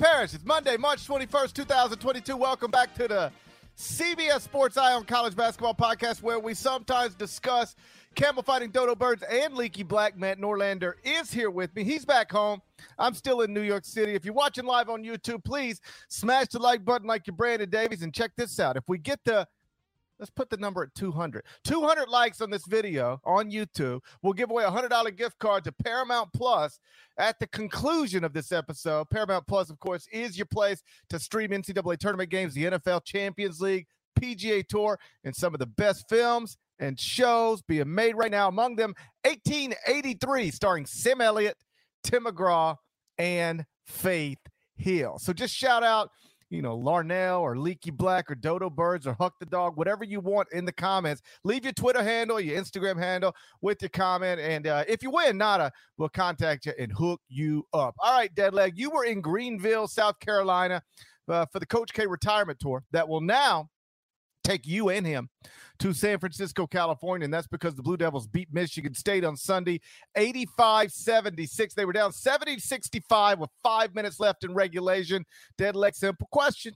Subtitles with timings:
[0.00, 0.32] Parrish.
[0.32, 2.34] It's Monday, March 21st, 2022.
[2.34, 3.30] Welcome back to the
[3.76, 7.76] CBS Sports Eye on College Basketball Podcast, where we sometimes discuss
[8.14, 10.16] camel fighting dodo birds and leaky black.
[10.16, 11.84] Matt Norlander is here with me.
[11.84, 12.62] He's back home.
[12.98, 14.14] I'm still in New York City.
[14.14, 18.00] If you're watching live on YouTube, please smash the like button like you're Brandon Davies
[18.00, 18.78] and check this out.
[18.78, 19.46] If we get the
[20.20, 21.44] Let's put the number at 200.
[21.64, 24.00] 200 likes on this video on YouTube.
[24.22, 26.78] We'll give away a $100 gift card to Paramount Plus
[27.16, 29.08] at the conclusion of this episode.
[29.08, 33.62] Paramount Plus, of course, is your place to stream NCAA tournament games, the NFL Champions
[33.62, 33.86] League,
[34.20, 38.48] PGA Tour, and some of the best films and shows being made right now.
[38.48, 41.56] Among them, 1883, starring Sam Elliott,
[42.04, 42.76] Tim McGraw,
[43.16, 44.38] and Faith
[44.76, 45.18] Hill.
[45.18, 46.10] So just shout out
[46.50, 50.20] you know, Larnell or Leaky Black or Dodo Birds or Huck the Dog, whatever you
[50.20, 51.22] want in the comments.
[51.44, 54.40] Leave your Twitter handle, your Instagram handle with your comment.
[54.40, 57.94] And uh, if you win, Nada will contact you and hook you up.
[57.98, 60.82] All right, Deadleg, you were in Greenville, South Carolina
[61.28, 63.68] uh, for the Coach K retirement tour that will now
[64.44, 65.28] take you and him
[65.78, 67.24] to San Francisco, California.
[67.24, 69.80] And that's because the Blue Devils beat Michigan State on Sunday
[70.16, 71.74] 85 76.
[71.74, 75.24] They were down 70 65 with five minutes left in regulation.
[75.58, 76.74] Dead leg simple question.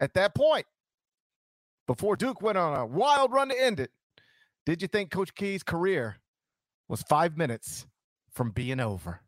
[0.00, 0.66] At that point,
[1.86, 3.90] before Duke went on a wild run to end it,
[4.66, 6.16] did you think Coach K's career
[6.88, 7.86] was five minutes
[8.32, 9.20] from being over?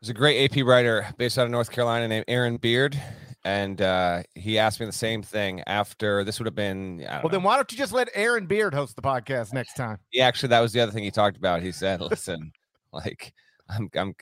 [0.00, 3.00] There's a great AP writer based out of North Carolina named Aaron Beard
[3.44, 6.98] and uh, he asked me the same thing after this would have been.
[6.98, 7.28] Well, know.
[7.28, 9.98] then why don't you just let Aaron Beard host the podcast next time?
[10.12, 11.62] Yeah, actually, that was the other thing he talked about.
[11.62, 12.52] He said, "Listen,
[12.92, 13.32] like
[13.68, 14.14] I'm, I'm,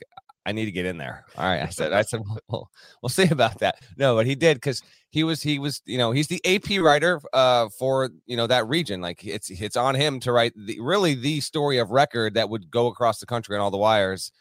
[0.45, 2.69] I need to get in there." All right, I said, I said, "We'll,
[3.01, 4.81] we'll see about that." No, but he did because
[5.11, 8.67] he was, he was, you know, he's the AP writer uh, for you know that
[8.67, 9.01] region.
[9.01, 12.71] Like it's, it's on him to write the really the story of record that would
[12.71, 14.31] go across the country on all the wires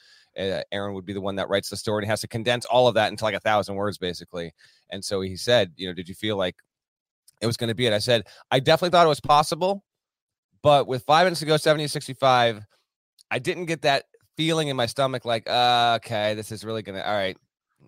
[0.41, 2.89] uh, Aaron would be the one that writes the story and has to condense all
[2.89, 4.53] of that into like a thousand words, basically.
[4.91, 6.57] And so he said, you know, did you feel like
[7.41, 7.93] it was going to be it?
[7.93, 9.85] I said, I definitely thought it was possible,
[10.63, 12.65] but with five minutes to go, 70 65,
[13.31, 14.05] I didn't get that
[14.37, 17.37] feeling in my stomach like, uh, okay, this is really going to, all right,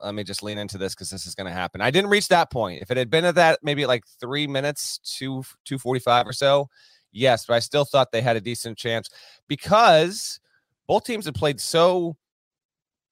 [0.03, 1.81] let me just lean into this because this is going to happen.
[1.81, 2.83] I didn't reach that point.
[2.83, 6.69] If it had been at that, maybe like three minutes, two, 245 or so,
[7.13, 9.09] yes, but I still thought they had a decent chance
[9.49, 10.41] because
[10.87, 12.17] both teams had played so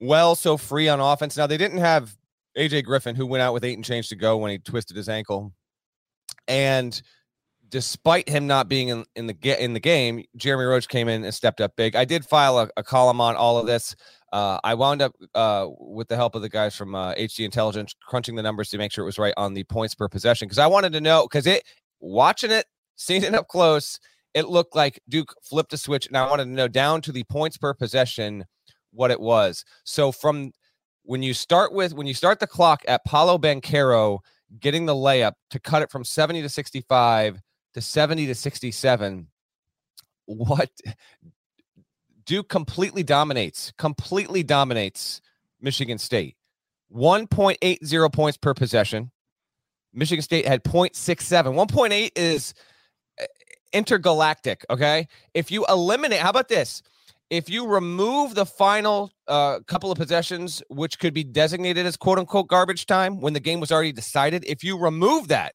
[0.01, 1.37] well, so free on offense.
[1.37, 2.17] Now they didn't have
[2.57, 5.09] AJ Griffin, who went out with eight and change to go when he twisted his
[5.09, 5.53] ankle,
[6.49, 7.01] and
[7.71, 11.25] despite him not being in, in the get in the game, Jeremy Roach came in
[11.25, 11.97] and stepped up big.
[11.97, 13.95] I did file a, a column on all of this.
[14.33, 17.95] Uh, I wound up uh, with the help of the guys from uh, HD Intelligence
[18.03, 20.59] crunching the numbers to make sure it was right on the points per possession because
[20.59, 21.65] I wanted to know because it
[22.01, 23.99] watching it, seeing it up close,
[24.35, 27.25] it looked like Duke flipped a switch, and I wanted to know down to the
[27.25, 28.45] points per possession
[28.93, 29.65] what it was.
[29.85, 30.53] So from
[31.03, 34.21] when you start with when you start the clock at Paolo Banchero
[34.59, 37.41] getting the layup to cut it from 70 to 65
[37.75, 39.29] to 70 to 67,
[40.27, 40.71] what
[42.25, 45.21] Duke completely dominates, completely dominates
[45.61, 46.37] Michigan State.
[46.95, 49.11] 1.80 points per possession.
[49.93, 51.55] Michigan State had 0.67.
[51.55, 52.55] 1.8 is
[53.19, 53.27] eh,
[53.73, 54.65] intergalactic.
[54.71, 55.07] Okay.
[55.35, 56.83] If you eliminate, how about this?
[57.31, 62.19] If you remove the final uh, couple of possessions, which could be designated as quote
[62.19, 65.55] unquote garbage time when the game was already decided, if you remove that,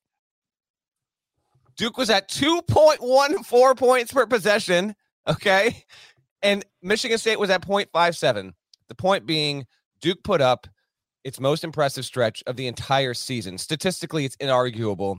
[1.75, 4.95] Duke was at 2.14 points per possession.
[5.27, 5.83] Okay.
[6.41, 8.53] And Michigan State was at 0.57.
[8.87, 9.65] The point being,
[9.99, 10.67] Duke put up
[11.23, 13.57] its most impressive stretch of the entire season.
[13.57, 15.17] Statistically, it's inarguable.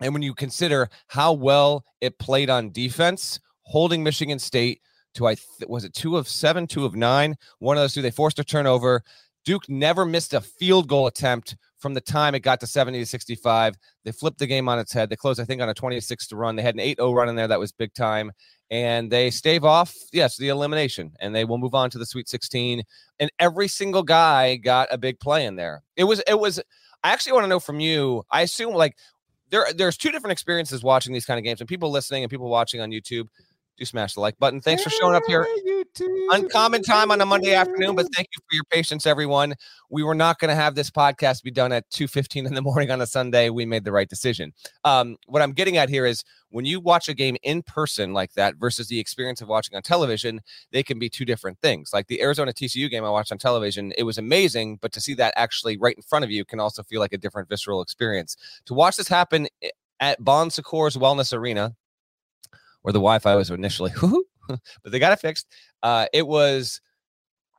[0.00, 4.80] And when you consider how well it played on defense, holding Michigan State
[5.14, 7.36] to I th- was it two of seven, two of nine.
[7.58, 9.02] One of those two they forced a turnover.
[9.44, 13.06] Duke never missed a field goal attempt from the time it got to 70 to
[13.06, 13.74] 65.
[14.04, 15.10] They flipped the game on its head.
[15.10, 16.54] They closed, I think, on a 26 to run.
[16.54, 18.30] They had an 8 0 run in there that was big time.
[18.70, 22.28] and they stave off, yes, the elimination, and they will move on to the Sweet
[22.28, 22.82] 16.
[23.18, 25.82] And every single guy got a big play in there.
[25.96, 26.60] It was, it was.
[27.04, 28.22] I actually want to know from you.
[28.30, 28.96] I assume like
[29.50, 32.48] there, there's two different experiences watching these kind of games, and people listening and people
[32.48, 33.28] watching on YouTube
[33.78, 34.60] do smash the like button.
[34.60, 35.46] Thanks for showing up here.
[36.30, 39.54] Uncommon time on a Monday afternoon, but thank you for your patience, everyone.
[39.90, 42.90] We were not going to have this podcast be done at 2.15 in the morning
[42.90, 43.50] on a Sunday.
[43.50, 44.52] We made the right decision.
[44.84, 48.32] Um, what I'm getting at here is when you watch a game in person like
[48.34, 50.40] that versus the experience of watching on television,
[50.70, 51.90] they can be two different things.
[51.92, 55.14] Like the Arizona TCU game I watched on television, it was amazing, but to see
[55.14, 58.36] that actually right in front of you can also feel like a different visceral experience.
[58.66, 59.70] To watch this happen eh,
[60.00, 61.74] at Bon Secours Wellness Arena,
[62.82, 63.92] where the Wi-Fi was initially,
[64.48, 65.46] but they got it fixed.
[65.82, 66.80] Uh, it was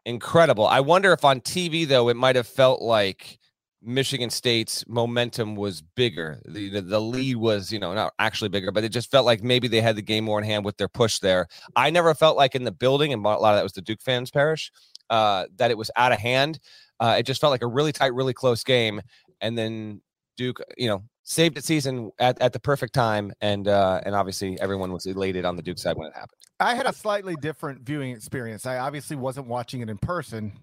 [0.06, 0.68] incredible.
[0.68, 3.40] I wonder if on TV though, it might have felt like
[3.82, 6.42] Michigan State's momentum was bigger.
[6.46, 9.44] The, the, the lead was, you know, not actually bigger, but it just felt like
[9.44, 11.48] maybe they had the game more in hand with their push there.
[11.76, 14.02] I never felt like in the building, and a lot of that was the Duke
[14.02, 14.72] fans Parrish,
[15.10, 16.60] uh, that it was out of hand.
[17.00, 19.02] Uh, it just felt like a really tight, really close game,
[19.42, 20.02] and then
[20.38, 24.60] Duke, you know, saved its season at, at the perfect time, and uh, and obviously
[24.60, 26.40] everyone was elated on the Duke side when it happened.
[26.60, 28.66] I had a slightly different viewing experience.
[28.66, 30.54] I obviously wasn't watching it in person,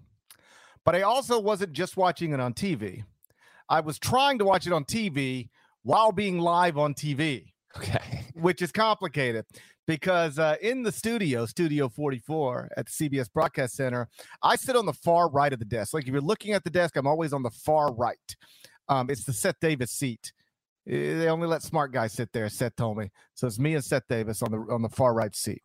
[0.85, 3.03] but I also wasn't just watching it on TV.
[3.69, 5.49] I was trying to watch it on TV
[5.83, 7.45] while being live on TV.
[7.77, 8.25] Okay.
[8.33, 9.45] Which is complicated
[9.87, 14.07] because uh, in the studio, Studio 44 at the CBS Broadcast Center,
[14.43, 15.93] I sit on the far right of the desk.
[15.93, 18.17] Like if you're looking at the desk, I'm always on the far right.
[18.89, 20.33] Um, it's the Seth Davis seat.
[20.87, 22.49] Eh, they only let smart guys sit there.
[22.49, 23.09] Seth told me.
[23.33, 25.61] So it's me and Seth Davis on the on the far right seat.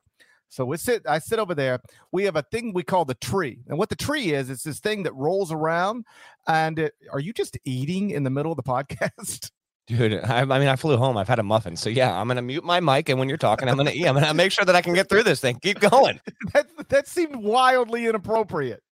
[0.48, 1.02] So we sit.
[1.08, 1.80] I sit over there.
[2.12, 4.80] We have a thing we call the tree, and what the tree is, it's this
[4.80, 6.04] thing that rolls around.
[6.46, 9.50] And it, are you just eating in the middle of the podcast?
[9.86, 11.16] Dude, I, I, mean, I flew home.
[11.16, 13.68] I've had a muffin, so yeah, I'm gonna mute my mic, and when you're talking,
[13.68, 14.06] I'm gonna eat.
[14.06, 15.58] I'm gonna make sure that I can get through this thing.
[15.62, 16.20] Keep going.
[16.54, 18.82] that that seemed wildly inappropriate.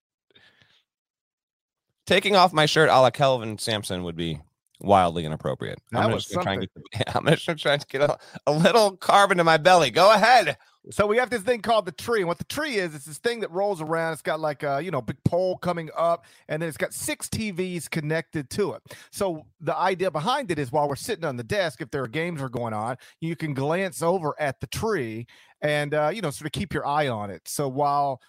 [2.06, 4.40] Taking off my shirt, a la Kelvin Sampson, would be
[4.84, 5.80] wildly inappropriate.
[5.92, 9.30] That I'm was just trying to I'm just trying to get a, a little carb
[9.30, 9.90] into my belly.
[9.90, 10.56] Go ahead.
[10.90, 13.16] So we have this thing called the tree, and what the tree is, it's this
[13.16, 14.12] thing that rolls around.
[14.12, 17.28] It's got like a you know big pole coming up, and then it's got six
[17.28, 18.82] TVs connected to it.
[19.10, 22.08] So the idea behind it is while we're sitting on the desk, if there are
[22.08, 25.26] games are going on, you can glance over at the tree
[25.62, 27.42] and uh, you know sort of keep your eye on it.
[27.46, 28.20] So while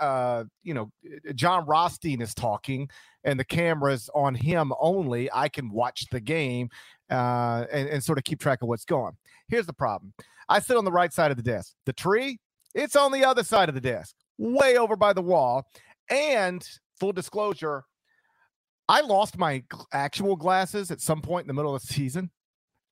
[0.00, 0.90] uh, you know
[1.34, 2.88] Jon Rothstein is talking
[3.24, 6.70] and the camera's on him only, I can watch the game
[7.10, 9.12] uh, and, and sort of keep track of what's going.
[9.48, 10.12] Here's the problem.
[10.48, 11.74] I sit on the right side of the desk.
[11.86, 12.38] The tree,
[12.74, 15.66] it's on the other side of the desk, way over by the wall.
[16.08, 16.66] And
[16.98, 17.84] full disclosure,
[18.88, 19.62] I lost my
[19.92, 22.30] actual glasses at some point in the middle of the season,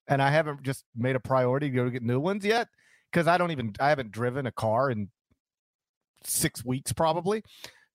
[0.06, 2.69] and I haven't just made a priority to go get new ones yet
[3.11, 5.08] because I don't even I haven't driven a car in
[6.25, 7.43] six weeks probably.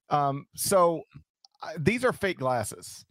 [0.10, 1.04] Um, so
[1.62, 3.06] I, these are fake glasses.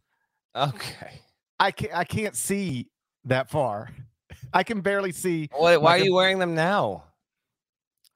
[0.54, 1.20] Okay.
[1.58, 2.88] I can't I can't see
[3.24, 3.90] that far.
[4.52, 5.48] I can barely see.
[5.56, 7.04] Why, why like are a- you wearing them now?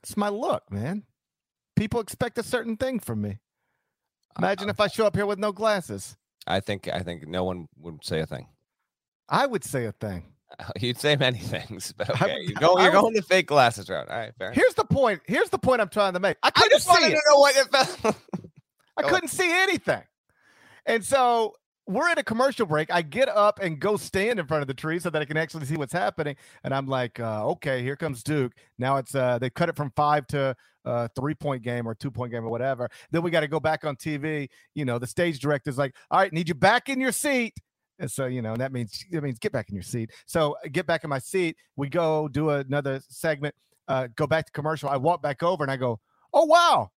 [0.03, 1.05] It's my look, man.
[1.75, 3.39] People expect a certain thing from me.
[4.39, 6.17] Imagine if I show up here with no glasses.
[6.47, 8.49] I think I think no one would say a thing.
[9.29, 10.33] I would say a thing.
[10.81, 14.09] You'd say many things, but okay, you're going, you're going the fake glasses route.
[14.09, 14.53] All right, fair.
[14.53, 15.21] Here's the point.
[15.27, 16.37] Here's the point I'm trying to make.
[16.43, 17.19] I I couldn't just see it.
[17.29, 18.17] know what it felt.
[18.97, 20.03] I couldn't see anything.
[20.87, 21.55] And so
[21.87, 22.93] we're at a commercial break.
[22.93, 25.37] I get up and go stand in front of the tree so that I can
[25.37, 26.37] actually see what's happening.
[26.65, 28.53] And I'm like, uh, okay, here comes Duke.
[28.79, 32.11] Now it's uh they cut it from five to uh three point game or two
[32.11, 32.89] point game or whatever.
[33.11, 34.49] Then we got to go back on TV.
[34.75, 37.55] You know, the stage director's like, all right, need you back in your seat.
[37.99, 40.11] And so, you know, that means that means get back in your seat.
[40.27, 41.57] So get back in my seat.
[41.77, 43.55] We go do another segment,
[43.89, 44.89] uh, go back to commercial.
[44.89, 46.01] I walk back over and I go,
[46.33, 46.91] oh wow,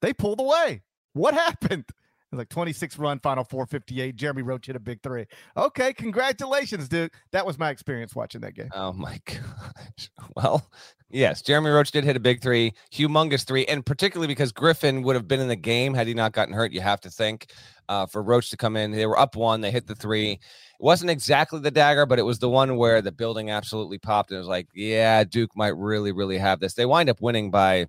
[0.00, 0.82] they pulled away.
[1.12, 1.84] What happened?
[2.30, 4.14] It was like 26 run, final 458.
[4.14, 5.26] Jeremy Roach hit a big three.
[5.56, 7.10] Okay, congratulations, dude.
[7.32, 8.68] That was my experience watching that game.
[8.72, 10.10] Oh my gosh.
[10.36, 10.70] Well,
[11.10, 15.16] yes, Jeremy Roach did hit a big three, humongous three, and particularly because Griffin would
[15.16, 16.70] have been in the game had he not gotten hurt.
[16.70, 17.52] You have to think
[17.88, 18.92] uh, for Roach to come in.
[18.92, 20.34] They were up one, they hit the three.
[20.34, 20.38] It
[20.78, 24.30] wasn't exactly the dagger, but it was the one where the building absolutely popped.
[24.30, 26.74] And it was like, yeah, Duke might really, really have this.
[26.74, 27.88] They wind up winning by,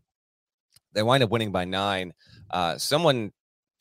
[0.93, 2.13] they wind up winning by nine.
[2.49, 3.31] Uh, someone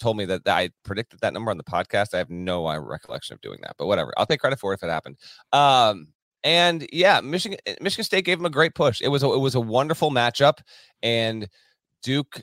[0.01, 2.15] told me that, that I predicted that number on the podcast.
[2.15, 4.13] I have no uh, recollection of doing that, but whatever.
[4.17, 5.17] I'll take credit for it if it happened.
[5.53, 6.09] Um,
[6.43, 9.01] and yeah, Michigan eh, Michigan State gave him a great push.
[9.01, 10.59] It was a, it was a wonderful matchup,
[11.03, 11.47] and
[12.03, 12.41] Duke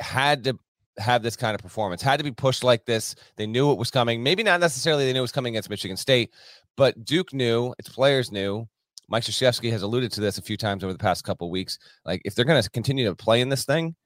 [0.00, 0.58] had to
[0.98, 2.02] have this kind of performance.
[2.02, 3.14] Had to be pushed like this.
[3.36, 4.22] They knew it was coming.
[4.22, 6.32] Maybe not necessarily they knew it was coming against Michigan State,
[6.76, 7.74] but Duke knew.
[7.78, 8.66] Its players knew.
[9.08, 11.78] Mike Krzyzewski has alluded to this a few times over the past couple weeks.
[12.04, 13.96] Like, if they're going to continue to play in this thing,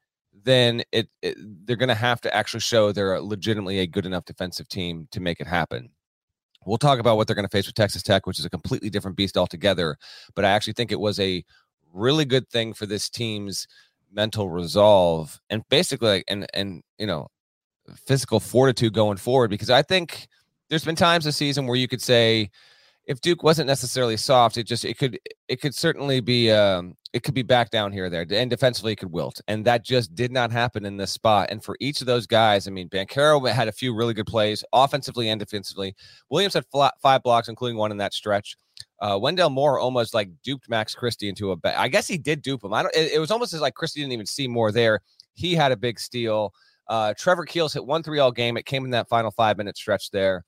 [0.44, 1.36] then it, it
[1.66, 5.20] they're going to have to actually show they're legitimately a good enough defensive team to
[5.20, 5.90] make it happen.
[6.66, 8.88] We'll talk about what they're going to face with Texas Tech, which is a completely
[8.88, 9.98] different beast altogether.
[10.34, 11.44] But I actually think it was a
[11.92, 13.66] really good thing for this team's
[14.12, 17.26] mental resolve and basically like and and you know
[18.06, 20.28] physical fortitude going forward because I think
[20.68, 22.50] there's been times this season where you could say
[23.06, 25.18] if Duke wasn't necessarily soft, it just it could
[25.49, 28.92] it could certainly be um it could be back down here or there and defensively
[28.92, 32.00] it could wilt and that just did not happen in this spot and for each
[32.00, 35.94] of those guys i mean Banchero had a few really good plays offensively and defensively
[36.28, 36.64] williams had
[37.00, 38.56] five blocks including one in that stretch
[39.00, 41.78] uh, Wendell Moore almost like duped Max Christie into a bet.
[41.78, 42.73] I guess he did dupe him.
[42.73, 42.94] I don't.
[42.94, 45.00] It, it was almost as like Christie didn't even see Moore there.
[45.34, 46.54] He had a big steal.
[46.88, 48.56] Uh, Trevor Keels hit one three all game.
[48.56, 50.44] It came in that final five minute stretch there.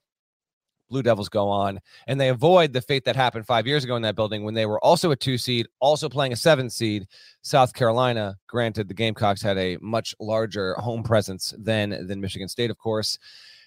[0.88, 4.02] Blue Devils go on and they avoid the fate that happened five years ago in
[4.02, 7.07] that building when they were also a two seed, also playing a seven seed.
[7.43, 12.71] South Carolina, granted, the Gamecocks had a much larger home presence than than Michigan State,
[12.71, 13.19] of course,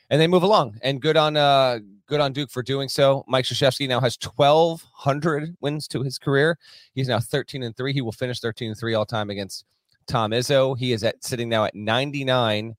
[0.09, 0.77] and they move along.
[0.81, 3.23] And good on uh good on Duke for doing so.
[3.27, 6.57] Mike Krzyzewski now has 1,200 wins to his career.
[6.93, 7.93] He's now 13 and three.
[7.93, 9.65] He will finish 13 and three all time against
[10.07, 10.77] Tom Izzo.
[10.77, 12.75] He is at sitting now at 99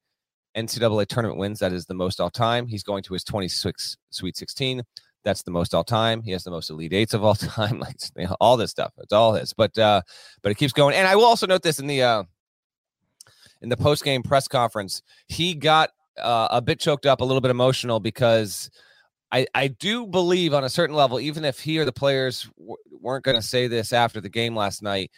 [0.56, 1.58] NCAA tournament wins.
[1.60, 2.66] That is the most all time.
[2.66, 4.82] He's going to his 26 Sweet 16.
[5.22, 6.22] That's the most all time.
[6.22, 7.78] He has the most elite eights of all time.
[7.78, 8.92] Like you know, all this stuff.
[8.98, 9.52] It's all his.
[9.52, 10.02] But uh,
[10.42, 10.94] but it keeps going.
[10.94, 12.24] And I will also note this in the uh
[13.62, 17.40] in the post game press conference, he got uh, a bit choked up, a little
[17.40, 18.70] bit emotional because
[19.32, 22.76] I I do believe on a certain level, even if he or the players w-
[22.90, 25.10] weren't going to say this after the game last night,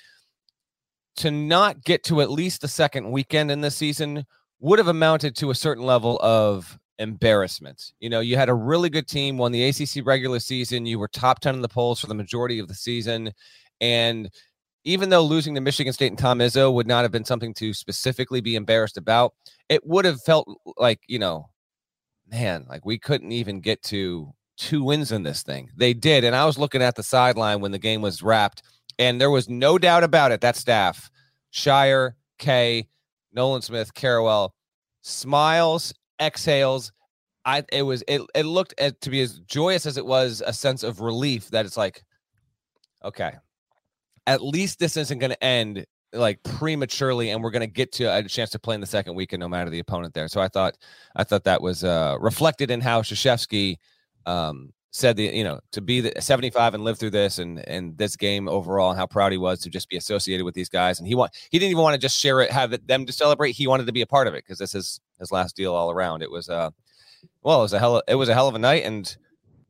[1.17, 4.25] to not get to at least the second weekend in this season
[4.63, 7.93] would have amounted to a certain level of embarrassment.
[7.99, 11.09] You know, you had a really good team, won the ACC regular season, you were
[11.09, 13.33] top 10 in the polls for the majority of the season.
[13.81, 14.31] And
[14.85, 17.75] even though losing to Michigan State and Tom Izzo would not have been something to
[17.75, 19.35] specifically be embarrassed about,
[19.69, 21.51] it would have felt like, you know,
[22.31, 25.71] man, like we couldn't even get to two wins in this thing.
[25.77, 26.23] They did.
[26.23, 28.63] And I was looking at the sideline when the game was wrapped,
[28.97, 30.41] and there was no doubt about it.
[30.41, 31.11] That staff,
[31.53, 32.87] Scheyer, Kay,
[33.33, 34.51] Nolan Smith, Carrawell,
[35.03, 36.93] smiles, exhales.
[37.45, 40.53] I it was it it looked at, to be as joyous as it was a
[40.53, 42.05] sense of relief that it's like,
[43.05, 43.33] okay,
[44.27, 48.05] at least this isn't going to end like prematurely and we're going to get to
[48.05, 50.29] a chance to play in the second weekend no matter the opponent there.
[50.29, 50.77] So i thought
[51.17, 53.77] i thought that was uh reflected in how Krzyzewski
[54.27, 57.97] um said the you know to be the 75 and live through this and and
[57.97, 60.99] this game overall and how proud he was to just be associated with these guys.
[60.99, 63.13] And he want he didn't even want to just share it have it, them to
[63.13, 63.53] celebrate.
[63.53, 65.91] He wanted to be a part of it because this is his last deal all
[65.91, 66.23] around.
[66.23, 66.71] It was uh
[67.43, 69.17] well it was a hell of, it was a hell of a night and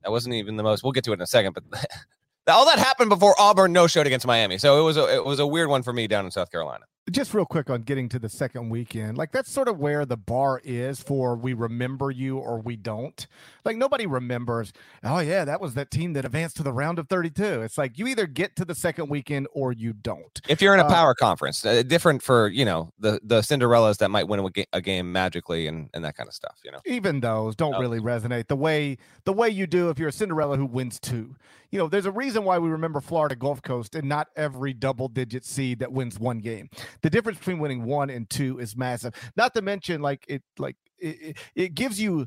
[0.02, 1.64] that wasn't even the most we'll get to it in a second but
[2.48, 4.58] all that happened before Auburn no showed against Miami.
[4.58, 6.84] So it was a, it was a weird one for me down in South Carolina
[7.10, 10.16] just real quick on getting to the second weekend like that's sort of where the
[10.16, 13.26] bar is for we remember you or we don't.
[13.64, 17.08] Like nobody remembers oh yeah that was that team that advanced to the round of
[17.08, 20.40] 32 it's like you either get to the second weekend or you don't.
[20.48, 23.40] If you're in a uh, power uh, conference uh, different for you know the the
[23.40, 26.58] cinderellas that might win a, ga- a, game magically and and that kind of stuff
[26.64, 26.80] you know?
[26.86, 27.80] Even those don't oh.
[27.80, 31.34] really resonate the way the way you do if you're a cinderella who wins two.
[31.70, 35.08] You know there's a reason why we remember florida gulf coast and not every double
[35.08, 36.68] digit seed that wins one game
[37.02, 39.14] the difference between winning one and two is massive.
[39.36, 42.26] Not to mention, like it, like it, it gives you,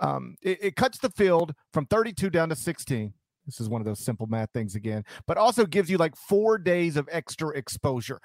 [0.00, 3.12] um, it, it cuts the field from 32 down to 16.
[3.46, 6.58] This is one of those simple math things again, but also gives you like four
[6.58, 8.20] days of extra exposure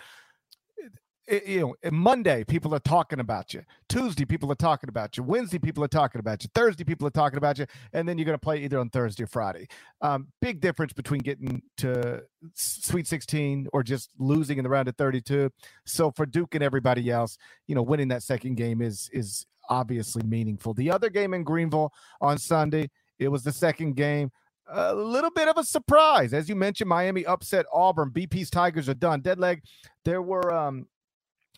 [1.27, 3.63] you know, Monday people are talking about you.
[3.89, 5.23] Tuesday people are talking about you.
[5.23, 6.49] Wednesday people are talking about you.
[6.53, 9.23] Thursday people are talking about you, and then you're going to play either on Thursday
[9.23, 9.67] or Friday.
[10.01, 14.95] Um, big difference between getting to Sweet 16 or just losing in the round of
[14.95, 15.51] 32.
[15.85, 20.23] So for Duke and everybody else, you know, winning that second game is is obviously
[20.23, 20.73] meaningful.
[20.73, 21.91] The other game in Greenville
[22.21, 24.31] on Sunday, it was the second game
[24.69, 26.33] a little bit of a surprise.
[26.33, 28.11] As you mentioned, Miami upset Auburn.
[28.11, 29.21] BP's Tigers are done.
[29.21, 29.61] Dead leg.
[30.03, 30.87] There were um,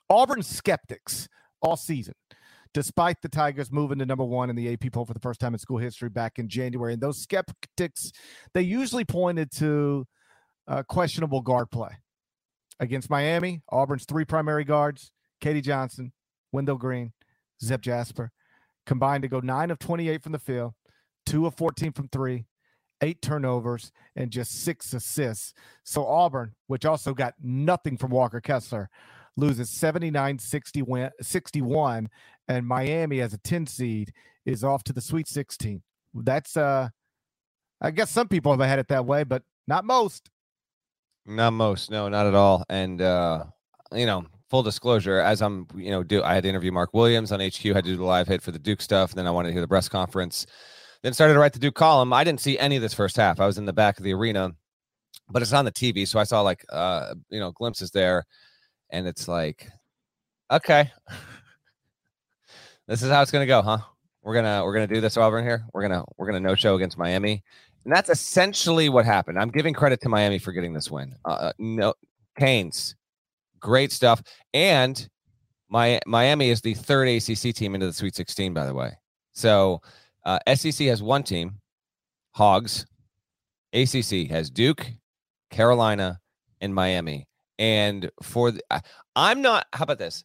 [0.10, 1.28] Auburn skeptics
[1.62, 2.16] all season,
[2.74, 5.54] despite the Tigers moving to number one in the AP poll for the first time
[5.54, 6.94] in school history back in January.
[6.94, 8.12] And those skeptics,
[8.54, 10.06] they usually pointed to
[10.68, 11.92] uh, questionable guard play
[12.80, 13.62] against Miami.
[13.70, 15.12] Auburn's three primary guards,
[15.44, 16.13] KD Johnson,
[16.51, 17.13] Wendell Green,
[17.62, 18.32] Zep Jasper,
[18.86, 20.74] combined to go nine of 28 from the field,
[21.25, 22.46] two of 14 from three,
[23.01, 25.54] eight turnovers, and just six assists.
[25.84, 28.89] So Auburn, which also got nothing from Walker Kessler,
[29.38, 32.09] loses 79 61
[32.48, 34.12] and Miami as a 10 seed
[34.45, 35.81] is off to the Sweet 16.
[36.13, 36.89] That's uh
[37.81, 40.29] I guess some people have had it that way, but not most.
[41.25, 42.65] Not most, no, not at all.
[42.69, 43.45] And uh,
[43.93, 47.31] you know, full disclosure, as I'm, you know, do I had to interview Mark Williams
[47.31, 49.31] on HQ, had to do the live hit for the Duke stuff, and then I
[49.31, 50.45] wanted to hear the press conference.
[51.03, 52.12] Then started to write the Duke column.
[52.12, 53.39] I didn't see any of this first half.
[53.39, 54.51] I was in the back of the arena,
[55.29, 58.25] but it's on the TV, so I saw like uh, you know, glimpses there,
[58.89, 59.69] and it's like,
[60.51, 60.91] okay,
[62.88, 63.79] this is how it's gonna go, huh?
[64.22, 65.65] We're gonna we're gonna do this over here.
[65.74, 67.43] We're gonna we're gonna no show against Miami,
[67.86, 69.39] and that's essentially what happened.
[69.39, 71.15] I'm giving credit to Miami for getting this win.
[71.25, 71.93] Uh, uh no,
[72.38, 72.96] Canes,
[73.60, 74.22] great stuff,
[74.53, 75.10] and
[75.69, 78.91] my Miami is the third ACC team into the Sweet 16, by the way.
[79.31, 79.81] So
[80.25, 81.60] uh, SEC has one team,
[82.31, 82.86] Hogs.
[83.72, 84.86] ACC has Duke,
[85.51, 86.19] Carolina,
[86.60, 87.27] and Miami.
[87.60, 88.62] And for the,
[89.16, 89.68] I'm not.
[89.74, 90.24] How about this?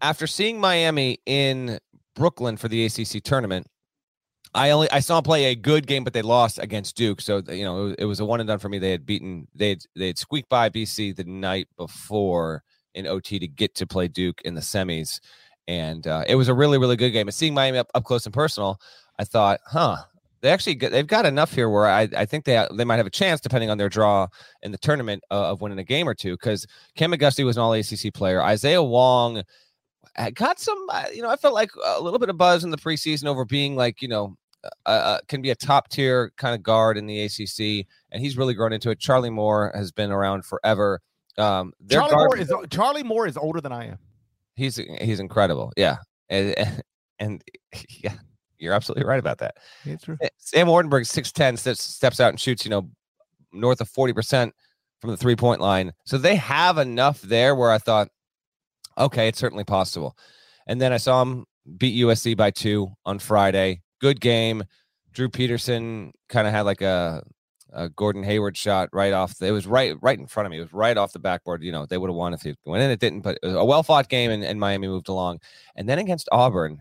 [0.00, 1.78] After seeing Miami in
[2.14, 3.66] Brooklyn for the ACC tournament,
[4.54, 7.20] I only I saw play a good game, but they lost against Duke.
[7.20, 8.78] So you know it was, it was a one and done for me.
[8.78, 12.62] They had beaten they had they had squeaked by BC the night before
[12.94, 15.20] in OT to get to play Duke in the semis,
[15.66, 17.28] and uh, it was a really really good game.
[17.28, 18.78] And seeing Miami up, up close and personal,
[19.18, 19.96] I thought, huh,
[20.42, 23.10] they actually they've got enough here where I, I think they they might have a
[23.10, 24.26] chance depending on their draw
[24.62, 26.32] in the tournament uh, of winning a game or two.
[26.32, 28.42] Because Kam McGusty was an All ACC player.
[28.42, 29.42] Isaiah Wong
[30.14, 32.70] had got some, uh, you know, I felt like a little bit of buzz in
[32.70, 34.36] the preseason over being like, you know,
[34.86, 38.36] uh, uh, can be a top tier kind of guard in the ACC, and he's
[38.36, 38.98] really grown into it.
[38.98, 41.00] Charlie Moore has been around forever.
[41.38, 43.98] Um, Charlie guard- Moore is Charlie Moore is older than I am.
[44.54, 45.72] He's he's incredible.
[45.76, 45.96] Yeah,
[46.28, 46.82] and,
[47.18, 47.44] and
[47.88, 48.14] yeah,
[48.62, 49.56] you're absolutely right about that.
[50.02, 50.16] True.
[50.20, 52.64] Eh, Sam Waardenburg, six ten, steps steps out and shoots.
[52.64, 52.90] You know,
[53.52, 54.54] north of forty percent
[55.02, 55.92] from the three point line.
[56.04, 58.08] So they have enough there where I thought,
[58.96, 60.16] okay, it's certainly possible.
[60.66, 61.44] And then I saw him
[61.76, 63.82] beat USC by two on Friday.
[64.00, 64.62] Good game.
[65.12, 67.22] Drew Peterson kind of had like a,
[67.72, 69.36] a, Gordon Hayward shot right off.
[69.36, 70.58] The, it was right right in front of me.
[70.58, 71.62] It was right off the backboard.
[71.62, 72.90] You know, they would have won if he went in.
[72.90, 75.40] It didn't, but it was a well fought game, and, and Miami moved along.
[75.76, 76.80] And then against Auburn,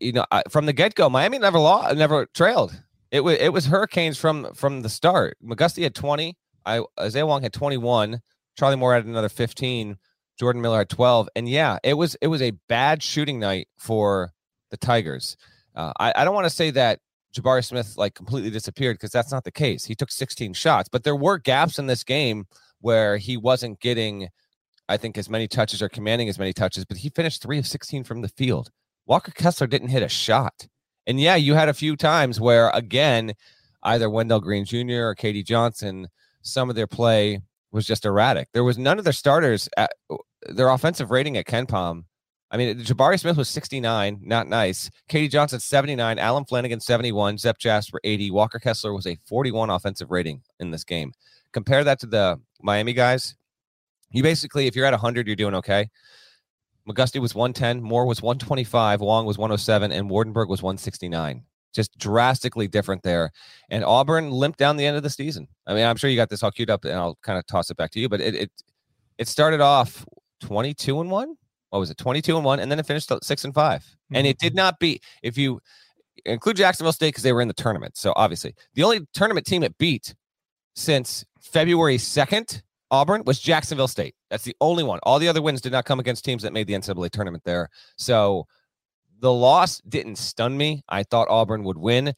[0.00, 2.80] you know, from the get go, Miami never lost, never trailed.
[3.10, 5.38] It was it was Hurricanes from from the start.
[5.44, 6.36] McGusty had twenty.
[6.66, 8.20] I Isaiah Wong had twenty one.
[8.56, 9.98] Charlie Moore had another fifteen.
[10.38, 11.28] Jordan Miller had 12.
[11.36, 14.32] And yeah, it was it was a bad shooting night for
[14.70, 15.36] the Tigers.
[15.74, 17.00] Uh, I, I don't want to say that
[17.34, 19.84] Jabari Smith like completely disappeared because that's not the case.
[19.84, 22.46] He took 16 shots, but there were gaps in this game
[22.80, 24.28] where he wasn't getting,
[24.88, 27.66] I think, as many touches or commanding as many touches, but he finished three of
[27.66, 28.70] 16 from the field.
[29.08, 30.68] Walker Kessler didn't hit a shot.
[31.06, 33.32] And yeah, you had a few times where, again,
[33.82, 35.08] either Wendell Green Jr.
[35.08, 36.08] or KD Johnson,
[36.42, 37.40] some of their play
[37.72, 38.48] was just erratic.
[38.52, 40.16] There was none of their starters at uh,
[40.46, 42.04] their offensive rating at KenPom.
[42.50, 44.90] I mean, Jabari Smith was 69, not nice.
[45.10, 50.10] KD Johnson 79, Allen Flanigan, 71, Zep Jasper 80, Walker Kessler was a 41 offensive
[50.10, 51.12] rating in this game.
[51.52, 53.36] Compare that to the Miami guys.
[54.10, 55.88] You basically, if you're at 100, you're doing okay.
[56.88, 62.66] McGusty was 110, Moore was 125, Wong was 107, and Waardenburg was 169 just drastically
[62.66, 63.30] different there.
[63.70, 65.48] And Auburn limped down the end of the season.
[65.66, 67.70] I mean, I'm sure you got this all queued up, and I'll kind of toss
[67.70, 68.08] it back to you.
[68.08, 68.50] But it it,
[69.18, 70.04] it started off
[70.40, 71.36] 22 and one.
[71.70, 71.98] What was it?
[71.98, 74.16] 22 and one, and then it finished six and 5 mm-hmm.
[74.16, 74.56] And it did mm-hmm.
[74.56, 75.02] not beat.
[75.22, 75.60] If you
[76.24, 79.62] include Jacksonville State because they were in the tournament, so obviously the only tournament team
[79.62, 80.14] it beat
[80.74, 82.62] since February 2nd.
[82.90, 84.14] Auburn was Jacksonville State.
[84.30, 85.00] That's the only one.
[85.02, 87.70] All the other wins did not come against teams that made the NCAA tournament there.
[87.96, 88.46] So
[89.20, 90.82] the loss didn't stun me.
[90.88, 92.12] I thought Auburn would win.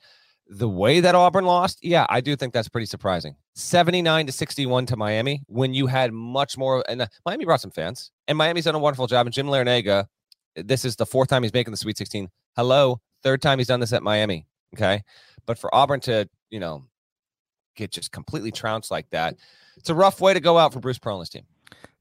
[0.49, 3.37] The way that Auburn lost, yeah, I do think that's pretty surprising.
[3.55, 6.85] 79 to 61 to Miami when you had much more.
[6.89, 9.27] And uh, Miami brought some fans, and Miami's done a wonderful job.
[9.27, 10.07] And Jim Larrañaga,
[10.57, 12.29] this is the fourth time he's making the Sweet 16.
[12.57, 14.47] Hello, third time he's done this at Miami.
[14.75, 15.03] Okay.
[15.47, 16.85] But for Auburn to, you know,
[17.77, 19.37] get just completely trounced like that,
[19.77, 21.45] it's a rough way to go out for Bruce Pearl and his team.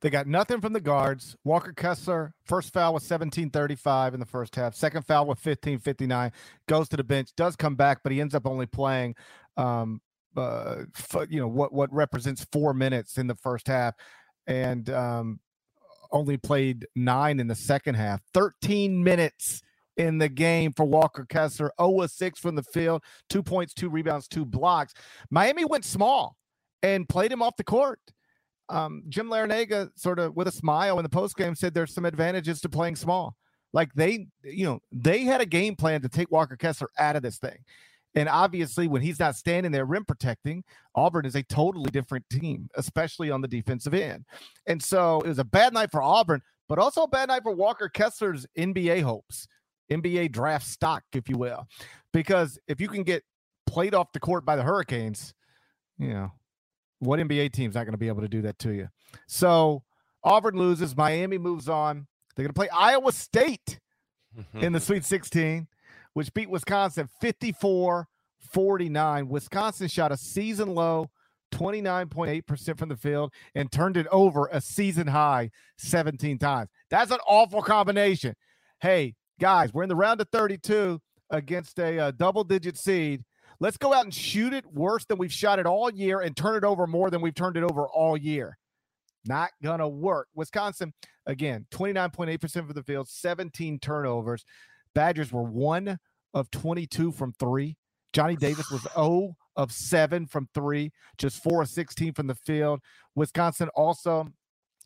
[0.02, 1.36] They got nothing from the guards.
[1.44, 4.76] Walker Kessler, first foul was 1735 in the first half.
[4.76, 6.32] Second foul was 1559.
[6.68, 9.15] Goes to the bench, does come back, but he ends up only playing
[9.58, 10.02] um
[10.38, 10.84] uh
[11.28, 13.96] you know what what represents 4 minutes in the first half
[14.46, 15.39] and um
[16.12, 18.22] only played 9 in the second half.
[18.34, 19.62] 13 minutes
[19.98, 21.72] in the game for Walker Kessler.
[21.80, 24.94] 0 6 from the field, 2 points, 2 rebounds, 2 blocks.
[25.30, 26.38] Miami went small
[26.82, 28.00] and played him off the court
[28.70, 32.62] um, Jim Larrañaga sort of with a smile in the postgame said there's some advantages
[32.62, 33.36] to playing small.
[33.74, 37.22] Like they, you know, they had a game plan to take Walker Kessler out of
[37.22, 37.58] this thing.
[38.16, 40.64] And obviously, when he's not standing there rim protecting,
[40.96, 44.26] Auburn is a totally different team, especially on the defensive end.
[44.66, 47.54] And so it was a bad night for Auburn, but also a bad night for
[47.54, 49.48] Walker Kessler's NBA hopes,
[49.92, 51.68] NBA draft stock, if you will.
[52.12, 53.24] Because if you can get
[53.68, 55.36] played off the court by the Hurricanes,
[56.00, 56.32] you know,
[57.00, 58.90] What NBA team's not going to be able to do that to you?
[59.28, 59.84] So
[60.24, 60.96] Auburn loses.
[60.96, 62.08] Miami moves on.
[62.36, 63.80] They're going to play Iowa State
[64.54, 65.68] in the Sweet 16,
[66.14, 68.08] which beat Wisconsin 54
[68.52, 69.30] 49.
[69.30, 71.10] Wisconsin shot a season low
[71.52, 76.70] 29.8% from the field and turned it over a season high 17 times.
[76.90, 78.36] That's an awful combination.
[78.80, 83.24] Hey, guys, we're in the round of 32 against a, a uh, double digit seed.
[83.60, 86.56] Let's go out and shoot it worse than we've shot it all year and turn
[86.56, 88.58] it over more than we've turned it over all year.
[89.26, 90.28] Not going to work.
[90.34, 90.93] Wisconsin,
[91.26, 94.45] again, 29.8% for the field, 17 turnovers.
[94.95, 96.00] Badgers were one
[96.34, 97.76] of 22 from three.
[98.13, 102.80] Johnny Davis was 0 of 7 from three, just 4 of 16 from the field.
[103.15, 104.26] Wisconsin also,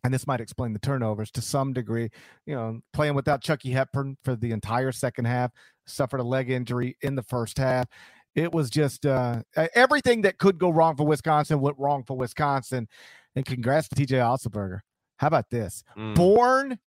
[0.04, 2.10] and this might explain the turnovers to some degree,
[2.48, 5.52] you know, playing without Chucky Hepburn for the entire second half,
[5.86, 7.88] suffered a leg injury in the first half.
[8.36, 12.88] It was just uh, everything that could go wrong for Wisconsin went wrong for Wisconsin.
[13.36, 14.80] And congrats to TJ Otzelberger.
[15.18, 15.84] How about this?
[15.98, 16.16] Mm.
[16.16, 16.80] Born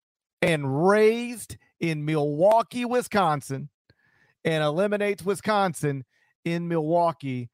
[0.43, 3.69] and raised in Milwaukee, Wisconsin,
[4.45, 6.05] and eliminates Wisconsin
[6.45, 7.51] in Milwaukee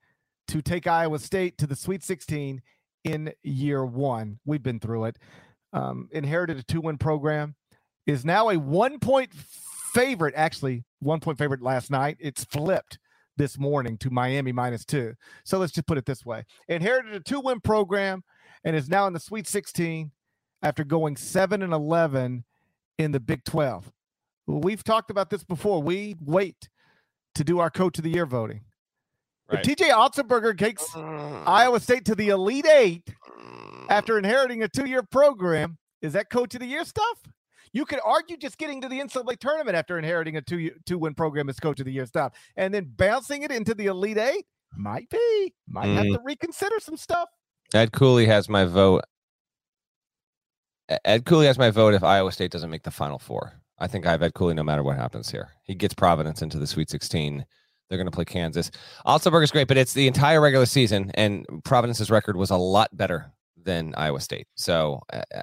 [0.49, 2.63] to take Iowa State to the Sweet 16
[3.05, 4.39] in year one.
[4.45, 5.19] We've been through it.
[5.73, 7.55] Um, inherited a two win program,
[8.07, 9.33] is now a one point
[9.95, 12.19] favorite, actually, one point favorite last night.
[12.21, 12.99] It's flipped
[13.37, 15.14] this morning to Miami minus two.
[15.45, 18.23] So let's just put it this way inherited a two win program
[18.64, 20.11] and is now in the Sweet 16
[20.62, 22.45] after going 7 and 11
[22.99, 23.90] in the Big 12.
[24.47, 25.83] We've talked about this before.
[25.83, 26.68] We wait
[27.35, 28.62] to do our coach of the year voting.
[29.51, 29.66] Right.
[29.66, 33.14] If TJ Otzelberger takes Iowa State to the Elite Eight
[33.88, 37.18] after inheriting a two year program, is that coach of the year stuff?
[37.73, 41.15] You could argue just getting to the NCAA tournament after inheriting a two two win
[41.15, 44.47] program as coach of the year stuff, and then bouncing it into the Elite Eight
[44.77, 45.97] might be might mm.
[45.97, 47.29] have to reconsider some stuff.
[47.75, 49.03] Ed Cooley has my vote.
[51.05, 53.63] Ed Cooley has my vote if Iowa State doesn't make the Final Four.
[53.79, 55.51] I think I have Ed Cooley no matter what happens here.
[55.63, 57.45] He gets Providence into the Sweet 16.
[57.89, 58.71] They're going to play Kansas.
[59.07, 63.33] is great, but it's the entire regular season, and Providence's record was a lot better
[63.57, 64.47] than Iowa State.
[64.55, 65.43] So, uh, uh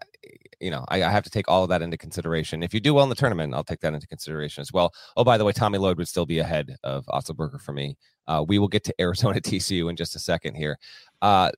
[0.59, 2.63] you know, I, I, have to take all of that into consideration.
[2.63, 4.93] If you do well in the tournament, I'll take that into consideration as well.
[5.15, 7.97] Oh, by the way, Tommy Lloyd would still be ahead of Otzelberger for me.
[8.27, 10.77] Uh, we will get to Arizona TCU in just a second here.
[11.21, 11.51] Uh,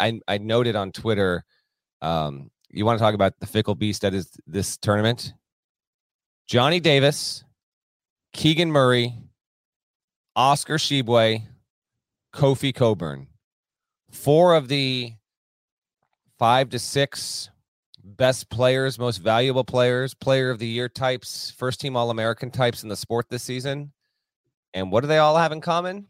[0.00, 1.44] I, I noted on Twitter,
[2.02, 5.32] um, you want to talk about the fickle beast that is this tournament?
[6.46, 7.44] Johnny Davis,
[8.32, 9.14] Keegan Murray,
[10.34, 11.42] Oscar Tshiebwe,
[12.34, 13.28] Kofi Cockburn.
[14.10, 15.14] Four of the
[16.38, 17.50] five to six
[18.06, 22.82] best players, most valuable players, player of the year types, first team All American types
[22.82, 23.92] in the sport this season.
[24.72, 26.06] And what do they all have in common?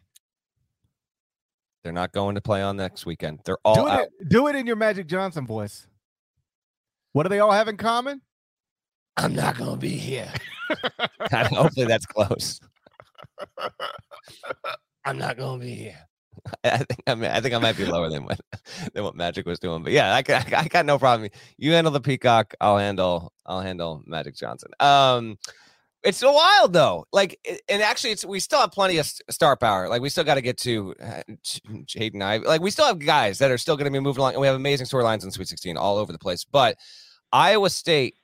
[1.83, 3.41] They're not going to play on next weekend.
[3.45, 4.09] They're all do it, out.
[4.29, 5.87] Do it in your Magic Johnson voice.
[7.13, 8.21] What do they all have in common?
[9.17, 10.31] I'm not going to be here.
[11.33, 12.61] Hopefully that's close.
[15.05, 15.99] I'm not going to be here.
[16.65, 18.41] I think I, mean, I think I might be lower than what
[18.95, 21.31] than what Magic was doing, but yeah, I, I, I got no problem.
[21.57, 24.71] You handle the Peacock, I'll handle I'll handle Magic Johnson.
[24.81, 25.39] Um,
[26.07, 27.05] it's wild though.
[27.13, 29.89] Like, and actually, it's we still have plenty of star power.
[29.89, 32.37] Like, we still got to get to uh, Jaden I.
[32.39, 34.47] Like, we still have guys that are still going to be moving along, and we
[34.47, 36.45] have amazing storylines in Sweet 16 all over the place.
[36.45, 36.77] But
[37.33, 38.15] Iowa State,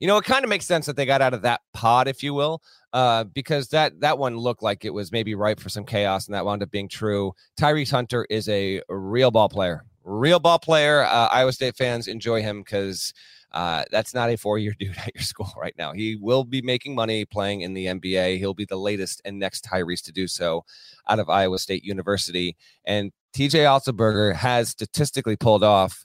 [0.00, 2.22] you know, it kind of makes sense that they got out of that pod, if
[2.22, 5.84] you will, uh, because that that one looked like it was maybe ripe for some
[5.84, 7.32] chaos, and that wound up being true.
[7.58, 11.02] Tyrese Hunter is a real ball player, real ball player.
[11.02, 13.12] Uh, Iowa State fans enjoy him because
[13.54, 15.92] uh, that's not a four year dude at your school right now.
[15.92, 18.38] He will be making money playing in the NBA.
[18.38, 20.64] He'll be the latest and next Tyrese to do so
[21.08, 22.56] out of Iowa State University.
[22.84, 26.04] And TJ Otzelberger has statistically pulled off.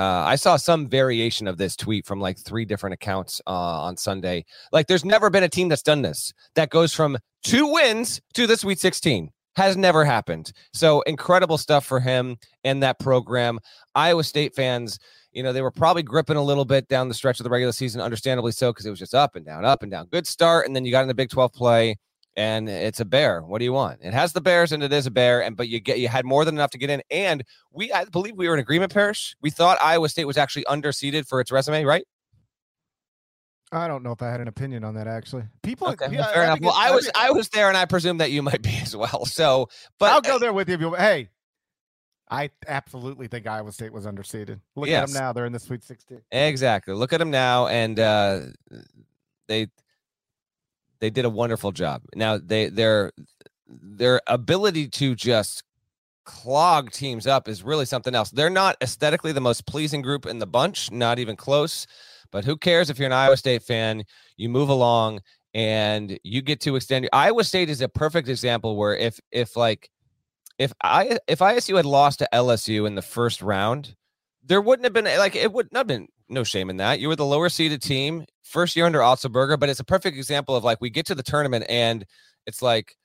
[0.00, 3.98] Uh, I saw some variation of this tweet from like three different accounts uh, on
[3.98, 4.46] Sunday.
[4.72, 8.46] Like, there's never been a team that's done this that goes from two wins to
[8.46, 10.52] the Sweet 16 has never happened.
[10.72, 13.58] So incredible stuff for him and that program.
[13.94, 14.98] Iowa State fans,
[15.32, 17.72] you know, they were probably gripping a little bit down the stretch of the regular
[17.72, 20.06] season, understandably so, because it was just up and down, up and down.
[20.06, 21.98] Good start, and then you got in the Big 12 play,
[22.40, 23.42] and it's a bear.
[23.42, 23.98] What do you want?
[24.00, 26.24] It has the Bears, and it is a bear, and but you get you had
[26.24, 27.02] more than enough to get in.
[27.10, 29.36] And we, I believe, we were in agreement, Parrish.
[29.42, 32.06] We thought Iowa State was actually underseeded for its resume, right?
[33.72, 35.44] I don't know if I had an opinion on that actually.
[35.62, 36.60] People, okay, yeah, fair I enough.
[36.62, 39.26] Well, I was I was there, and I presume that you might be as well.
[39.26, 40.94] So, but I'll go there with you.
[40.94, 41.28] Hey,
[42.30, 44.60] I absolutely think Iowa State was underseeded.
[44.76, 45.02] Look yes.
[45.02, 46.22] at them now; they're in the Sweet Sixteen.
[46.32, 46.94] Exactly.
[46.94, 48.40] Look at them now, and uh,
[49.46, 49.68] they
[51.00, 52.02] they did a wonderful job.
[52.14, 53.12] Now they their
[53.66, 55.62] their ability to just
[56.24, 58.30] clog teams up is really something else.
[58.30, 61.86] They're not aesthetically the most pleasing group in the bunch, not even close.
[62.30, 64.04] But who cares if you're an Iowa State fan?
[64.36, 65.20] You move along
[65.54, 67.08] and you get to extend.
[67.12, 69.90] Iowa State is a perfect example where if if like
[70.58, 73.96] if I if ISU had lost to LSU in the first round,
[74.44, 77.00] there wouldn't have been like it would not have been no shame in that.
[77.00, 80.56] You were the lower seeded team, first year under Otzelberger, but it's a perfect example
[80.56, 82.04] of like we get to the tournament and
[82.46, 82.96] it's like,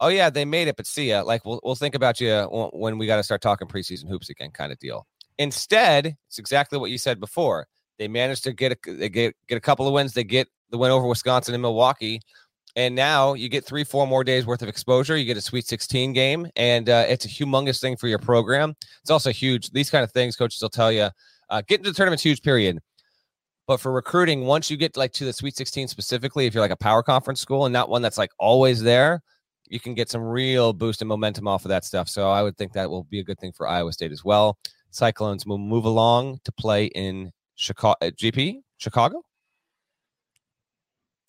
[0.00, 1.22] oh yeah, they made it, but see ya.
[1.22, 2.42] Like we'll we'll think about you
[2.72, 5.06] when we got to start talking preseason hoops again, kind of deal.
[5.38, 7.66] Instead, it's exactly what you said before.
[7.98, 10.12] They managed to get a they get get a couple of wins.
[10.14, 12.20] They get the win over Wisconsin and Milwaukee.
[12.76, 15.16] And now you get three, four more days worth of exposure.
[15.16, 18.74] You get a Sweet 16 game, and uh, it's a humongous thing for your program.
[19.00, 19.70] It's also huge.
[19.70, 21.10] These kind of things, coaches will tell you.
[21.50, 22.80] Uh, getting to the tournament's huge, period.
[23.66, 26.70] But for recruiting, once you get like to the Sweet 16 specifically, if you're like
[26.70, 29.22] a power conference school and not one that's like always there,
[29.68, 32.08] you can get some real boost and momentum off of that stuff.
[32.08, 34.58] So I would think that will be a good thing for Iowa State as well.
[34.90, 39.22] Cyclones will move along to play in Chicago, uh, GP Chicago.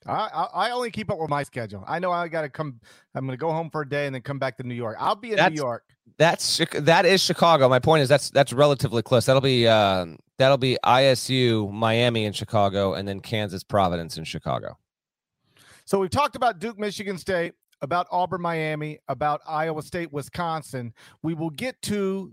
[0.07, 1.83] I, I only keep up with my schedule.
[1.87, 2.79] I know I got to come.
[3.15, 4.97] I'm going to go home for a day and then come back to New York.
[4.99, 5.83] I'll be in that's, New York.
[6.17, 7.67] That's that is Chicago.
[7.69, 9.25] My point is that's that's relatively close.
[9.25, 10.05] That'll be uh,
[10.37, 14.77] that'll be ISU, Miami, and Chicago, and then Kansas, Providence, and Chicago.
[15.85, 20.93] So we've talked about Duke, Michigan State, about Auburn, Miami, about Iowa State, Wisconsin.
[21.23, 22.31] We will get to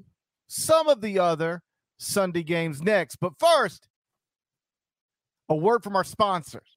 [0.49, 1.63] some of the other
[1.99, 3.89] Sunday games next, but first,
[5.49, 6.77] a word from our sponsors.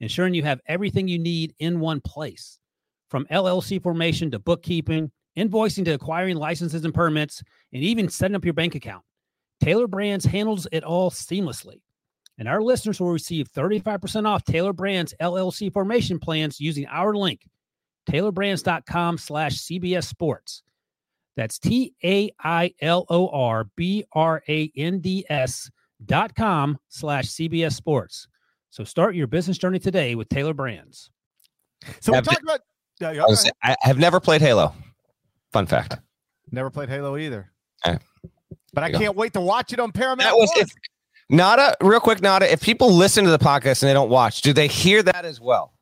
[0.00, 2.58] ensuring you have everything you need in one place.
[3.08, 8.44] From LLC formation to bookkeeping, invoicing to acquiring licenses and permits, and even setting up
[8.44, 9.04] your bank account.
[9.62, 11.80] Tailor Brands handles it all seamlessly.
[12.38, 17.42] And our listeners will receive 35% off Tailor Brands LLC formation plans using our link,
[18.08, 20.62] tailorbrands.com slash CBS Sports.
[21.36, 25.70] That's T A I L O R B R A N D S
[26.04, 28.26] dot com slash CBS Sports.
[28.70, 31.10] So start your business journey today with Tailor Brands.
[32.00, 32.60] So we talked about.
[33.00, 34.74] Yeah, I, say, I, have never played Halo.
[35.52, 35.96] Fun fact.
[36.52, 37.50] Never played Halo either.
[37.86, 37.98] Right.
[38.72, 39.12] But I can't go.
[39.12, 40.20] wait to watch it on Paramount.
[40.20, 40.70] That was if,
[41.30, 42.50] Nada, real quick, Nada.
[42.50, 45.40] If people listen to the podcast and they don't watch, do they hear that as
[45.40, 45.72] well?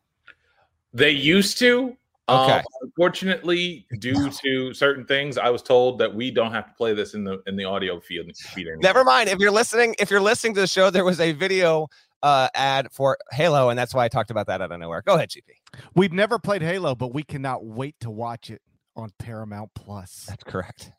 [0.94, 1.96] They used to.
[2.28, 2.58] Okay.
[2.58, 6.94] Um, unfortunately, due to certain things, I was told that we don't have to play
[6.94, 8.30] this in the in the audio feed.
[8.36, 8.68] feed.
[8.80, 9.28] Never mind.
[9.28, 11.88] If you're listening, if you're listening to the show, there was a video
[12.22, 15.02] uh, ad for Halo, and that's why I talked about that out of nowhere.
[15.02, 15.80] Go ahead, GP.
[15.94, 18.62] We've never played Halo, but we cannot wait to watch it
[18.96, 20.26] on Paramount Plus.
[20.28, 20.92] That's correct.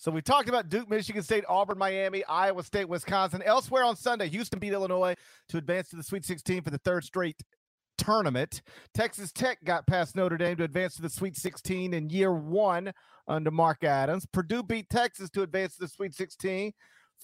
[0.00, 3.42] So we talked about Duke, Michigan State, Auburn, Miami, Iowa State, Wisconsin.
[3.42, 5.16] Elsewhere on Sunday, Houston beat Illinois
[5.48, 7.42] to advance to the Sweet 16 for the third straight
[7.98, 8.62] tournament.
[8.94, 12.92] Texas Tech got past Notre Dame to advance to the Sweet 16 in year one
[13.26, 14.24] under Mark Adams.
[14.32, 16.72] Purdue beat Texas to advance to the Sweet 16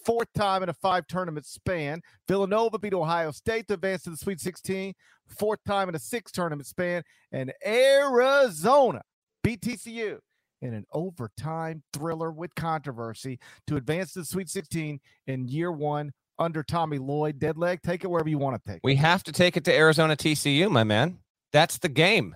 [0.03, 2.01] fourth time in a five tournament span.
[2.27, 4.93] Villanova beat Ohio State to advance to the Sweet 16,
[5.27, 7.03] fourth time in a six tournament span.
[7.31, 9.01] And Arizona
[9.43, 10.19] beat TCU
[10.61, 16.11] in an overtime thriller with controversy to advance to the Sweet 16 in year one
[16.39, 17.39] under Tommy Lloyd.
[17.39, 18.81] Dead leg, take it wherever you want to take it.
[18.83, 21.19] We have to take it to Arizona TCU, my man.
[21.51, 22.35] That's the game.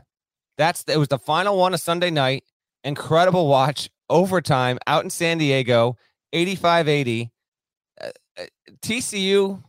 [0.58, 2.43] That's it was the final one of Sunday night.
[2.84, 5.98] Incredible watch, overtime out in San Diego,
[6.34, 7.32] 85 80.
[8.82, 9.63] TCU,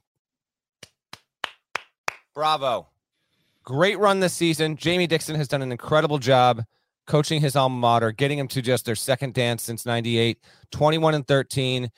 [2.34, 2.88] bravo.
[3.64, 4.76] Great run this season.
[4.76, 6.62] Jamie Dixon has done an incredible job
[7.06, 10.38] coaching his alma mater, getting him to just their second dance since 98,
[10.70, 11.90] 21 and 13,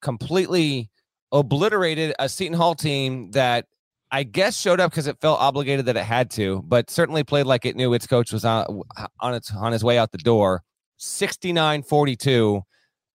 [0.00, 0.90] completely
[1.32, 3.66] obliterated a Seton Hall team that
[4.10, 7.46] I guess showed up because it felt obligated that it had to, but certainly played
[7.46, 8.82] like it knew its coach was on,
[9.20, 10.62] on its on his way out the door.
[10.98, 12.62] 69 42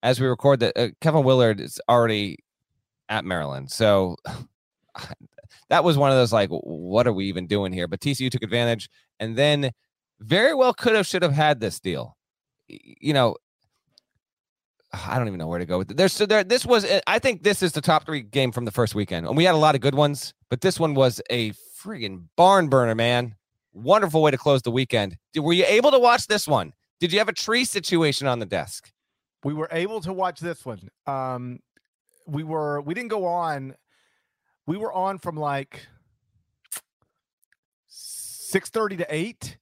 [0.02, 2.38] as we record that uh, Kevin Willard is already
[3.08, 3.70] at Maryland.
[3.70, 4.16] So
[5.68, 7.86] that was one of those like, what are we even doing here?
[7.86, 8.88] But TCU took advantage
[9.20, 9.70] and then
[10.20, 12.16] very well could have, should have had this deal.
[12.68, 13.36] You know,
[14.92, 15.96] I don't even know where to go with it.
[15.96, 16.44] There's so there.
[16.44, 19.26] This was, eh, I think, this is the top three game from the first weekend,
[19.26, 22.68] and we had a lot of good ones, but this one was a friggin' barn
[22.68, 23.34] burner, man.
[23.72, 25.16] Wonderful way to close the weekend.
[25.36, 26.72] Were you able to watch this one?
[26.98, 28.90] Did you have a tree situation on the desk?
[29.44, 30.88] We were able to watch this one.
[31.06, 31.60] Um,
[32.26, 33.74] we were we didn't go on.
[34.66, 35.86] We were on from like
[37.88, 39.58] six thirty to eight,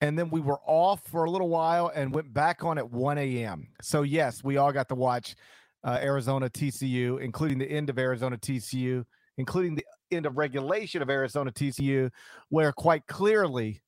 [0.00, 3.18] and then we were off for a little while and went back on at one
[3.18, 3.68] a.m.
[3.80, 5.36] So yes, we all got to watch
[5.84, 9.04] uh, Arizona TCU, including the end of Arizona TCU,
[9.38, 12.10] including the end of regulation of Arizona TCU,
[12.48, 13.82] where quite clearly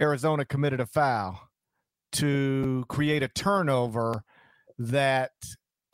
[0.00, 1.48] Arizona committed a foul
[2.12, 4.22] to create a turnover
[4.78, 5.32] that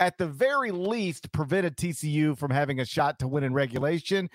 [0.00, 4.28] at the very least prevented TCU from having a shot to win in regulation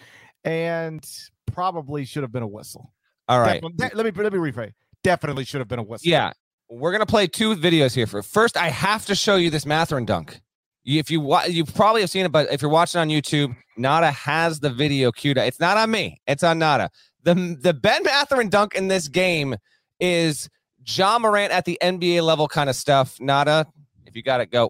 [0.44, 1.08] and
[1.46, 2.94] probably should have been a whistle.
[3.28, 3.62] All right.
[3.62, 4.74] Definitely, let me let me rephrase.
[5.04, 6.10] Definitely should have been a whistle.
[6.10, 6.32] Yeah.
[6.70, 9.66] We're going to play two videos here for first I have to show you this
[9.66, 10.42] Mathurin dunk.
[10.86, 14.60] If you you probably have seen it but if you're watching on YouTube, Nada has
[14.60, 15.38] the video queued.
[15.38, 16.22] It's not on me.
[16.28, 16.90] It's on Nada.
[17.24, 19.56] The the Ben Mathurin dunk in this game
[20.00, 20.50] is
[20.86, 23.18] Ja Morant at the NBA level kind of stuff.
[23.22, 23.66] Nada,
[24.06, 24.70] if you got it, go.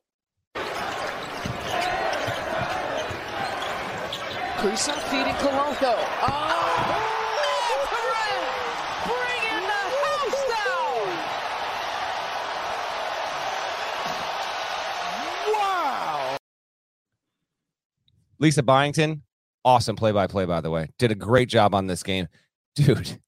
[4.63, 5.36] Feeding.
[6.21, 6.54] Oh.
[18.39, 19.23] Lisa Byington,
[19.65, 20.88] awesome play-by-play, by the way.
[20.97, 22.30] Did a great job on this game,
[22.76, 23.08] dude.
[23.08, 23.19] There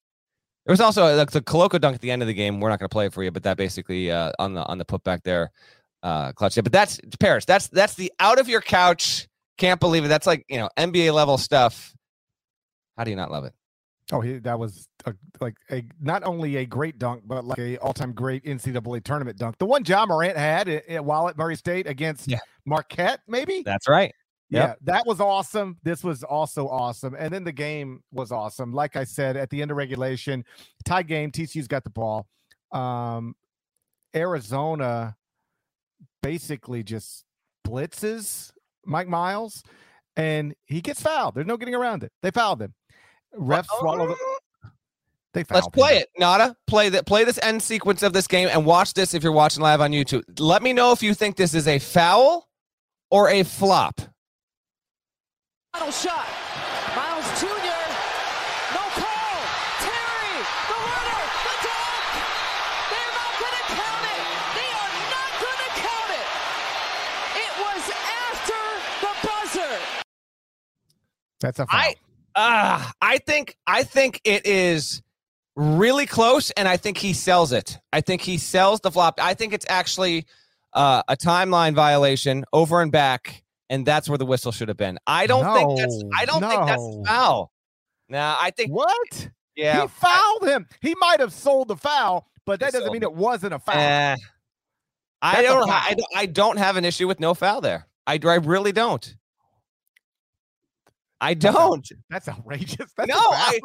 [0.67, 2.61] was also like the Koloko dunk at the end of the game.
[2.61, 4.77] We're not going to play it for you, but that basically uh, on the on
[4.77, 5.51] the putback there,
[6.01, 6.61] uh, clutch it.
[6.61, 7.43] But that's Paris.
[7.43, 10.07] That's that's the out of your couch can't believe it.
[10.07, 11.93] That's like you know NBA level stuff.
[12.97, 13.53] How do you not love it?
[14.11, 17.77] Oh, he, that was a, like a not only a great dunk, but like a
[17.77, 19.57] all-time great NCAA tournament dunk.
[19.57, 22.39] The one Ja Morant had while at Murray State against yeah.
[22.65, 23.63] Marquette, maybe.
[23.65, 24.13] That's right.
[24.51, 24.67] Yep.
[24.67, 25.77] Yeah, that was awesome.
[25.81, 28.73] This was also awesome, and then the game was awesome.
[28.73, 30.45] Like I said, at the end of regulation,
[30.85, 31.31] tie game.
[31.31, 32.27] TCU's got the ball.
[32.71, 33.35] Um,
[34.15, 35.15] Arizona
[36.21, 37.25] basically just
[37.67, 38.51] blitzes
[38.85, 39.63] Mike Miles,
[40.15, 41.35] and he gets fouled.
[41.35, 42.11] There's no getting around it.
[42.21, 42.73] They fouled him.
[43.37, 44.15] Refs swallow the.
[45.33, 46.01] They Let's play him.
[46.03, 46.55] it, Nada.
[46.65, 47.05] Play that.
[47.05, 49.91] Play this end sequence of this game and watch this if you're watching live on
[49.91, 50.23] YouTube.
[50.39, 52.47] Let me know if you think this is a foul
[53.11, 53.99] or a flop.
[55.73, 56.25] Final shot.
[71.45, 71.79] That's a foul.
[71.79, 71.95] I
[72.35, 75.01] uh, I think I think it is
[75.55, 77.77] really close, and I think he sells it.
[77.93, 79.19] I think he sells the flop.
[79.21, 80.25] I think it's actually
[80.73, 84.97] uh, a timeline violation over and back, and that's where the whistle should have been.
[85.05, 86.03] I don't no, think that's.
[86.17, 86.49] I don't no.
[86.49, 87.51] think that's foul.
[88.09, 89.29] Now I think what?
[89.55, 90.67] Yeah, he fouled him.
[90.81, 93.77] He might have sold the foul, but that doesn't mean it wasn't a foul.
[93.77, 94.17] Uh,
[95.21, 95.69] I don't.
[95.69, 97.87] I, I don't have an issue with no foul there.
[98.07, 99.15] I, I really don't.
[101.21, 101.87] I don't.
[102.09, 102.91] That's, outrageous.
[102.97, 103.59] That's no, I,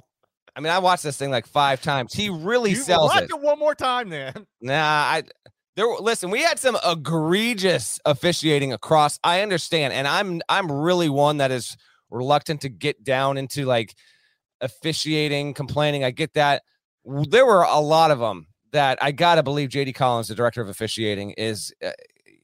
[0.56, 2.12] I mean, I watched this thing like five times.
[2.12, 3.30] He really you sells it.
[3.30, 4.46] it one more time, then.
[4.60, 5.22] Nah, I
[5.76, 5.86] there.
[6.00, 9.18] Listen, we had some egregious officiating across.
[9.24, 11.76] I understand, and I'm I'm really one that is
[12.10, 13.94] reluctant to get down into like
[14.60, 16.04] officiating, complaining.
[16.04, 16.62] I get that.
[17.04, 19.70] There were a lot of them that I gotta believe.
[19.70, 21.90] JD Collins, the director of officiating, is uh,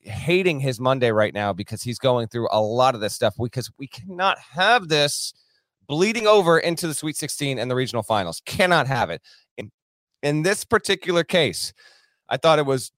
[0.07, 3.71] hating his Monday right now because he's going through a lot of this stuff because
[3.79, 5.35] we cannot have this
[5.87, 8.43] bleeding over into the Sweet 16 and the regional finals.
[8.45, 9.23] Cannot have it.
[9.57, 9.71] In,
[10.23, 11.73] in this particular case,
[12.29, 12.93] I thought it was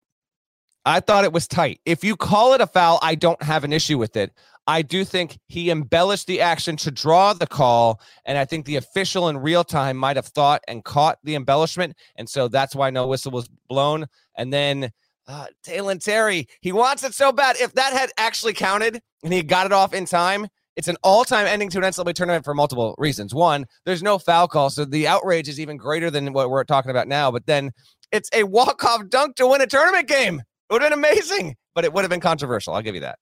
[0.85, 1.81] I thought it was tight.
[1.85, 4.33] If you call it a foul, I don't have an issue with it.
[4.67, 8.01] I do think he embellished the action to draw the call.
[8.25, 11.95] And I think the official in real time might have thought and caught the embellishment.
[12.17, 14.07] And so that's why no whistle was blown.
[14.37, 14.91] And then
[15.29, 17.57] uh, Dalen Terry, he wants it so bad.
[17.61, 21.47] If that had actually counted and he got it off in time, it's an all-time
[21.47, 23.35] ending to an NCAA tournament for multiple reasons.
[23.35, 26.91] One, there's no foul call, so the outrage is even greater than what we're talking
[26.91, 27.31] about now.
[27.31, 27.73] But then
[28.13, 30.39] it's a walk-off dunk to win a tournament game.
[30.39, 32.75] It would have been amazing, but it would have been controversial.
[32.75, 33.19] I'll give you that.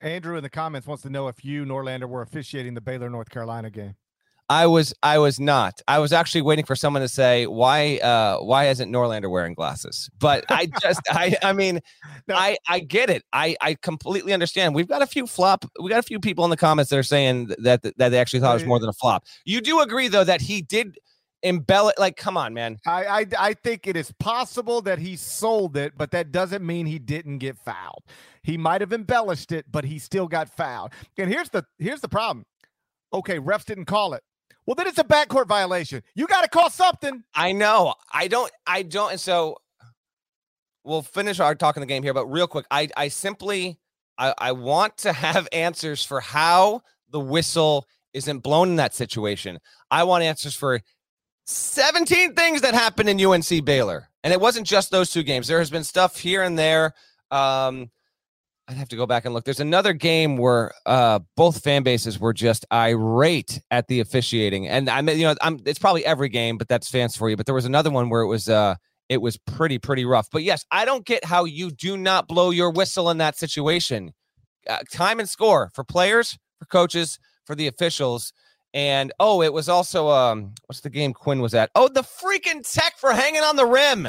[0.00, 3.30] Andrew in the comments wants to know if you, Norlander, were officiating the Baylor North
[3.30, 3.94] Carolina game.
[4.50, 5.80] I was I was not.
[5.88, 10.08] I was actually waiting for someone to say why uh why isn't Norlander wearing glasses?
[10.18, 11.80] But I just I I mean
[12.28, 12.34] No.
[12.34, 13.24] I I get it.
[13.32, 14.74] I I completely understand.
[14.74, 17.02] We've got a few flop we got a few people in the comments that are
[17.02, 19.24] saying that that they actually thought it was more than a flop.
[19.44, 20.98] You do agree though that he did
[21.42, 22.78] embellish like come on man.
[22.86, 26.86] I, I I think it is possible that he sold it, but that doesn't mean
[26.86, 28.02] he didn't get fouled.
[28.42, 30.92] He might have embellished it, but he still got fouled.
[31.18, 32.46] And here's the here's the problem.
[33.12, 34.22] Okay, refs didn't call it.
[34.68, 36.02] Well, then it's a backcourt violation.
[36.14, 37.24] You got to call something.
[37.34, 37.94] I know.
[38.12, 38.52] I don't.
[38.66, 39.12] I don't.
[39.12, 39.56] And so
[40.84, 42.12] we'll finish our talk in the game here.
[42.12, 43.78] But real quick, I I simply
[44.18, 49.58] I, I want to have answers for how the whistle isn't blown in that situation.
[49.90, 50.82] I want answers for
[51.46, 55.48] 17 things that happened in UNC Baylor, and it wasn't just those two games.
[55.48, 56.92] There has been stuff here and there.
[57.30, 57.90] Um,
[58.68, 59.44] I'd have to go back and look.
[59.44, 64.90] There's another game where uh, both fan bases were just irate at the officiating, and
[64.90, 67.36] I mean, you know, I'm, it's probably every game, but that's fans for you.
[67.36, 68.74] But there was another one where it was uh,
[69.08, 70.28] it was pretty pretty rough.
[70.30, 74.12] But yes, I don't get how you do not blow your whistle in that situation.
[74.68, 78.34] Uh, time and score for players, for coaches, for the officials.
[78.74, 81.70] And oh, it was also um, what's the game Quinn was at?
[81.74, 84.08] Oh, the freaking tech for hanging on the rim.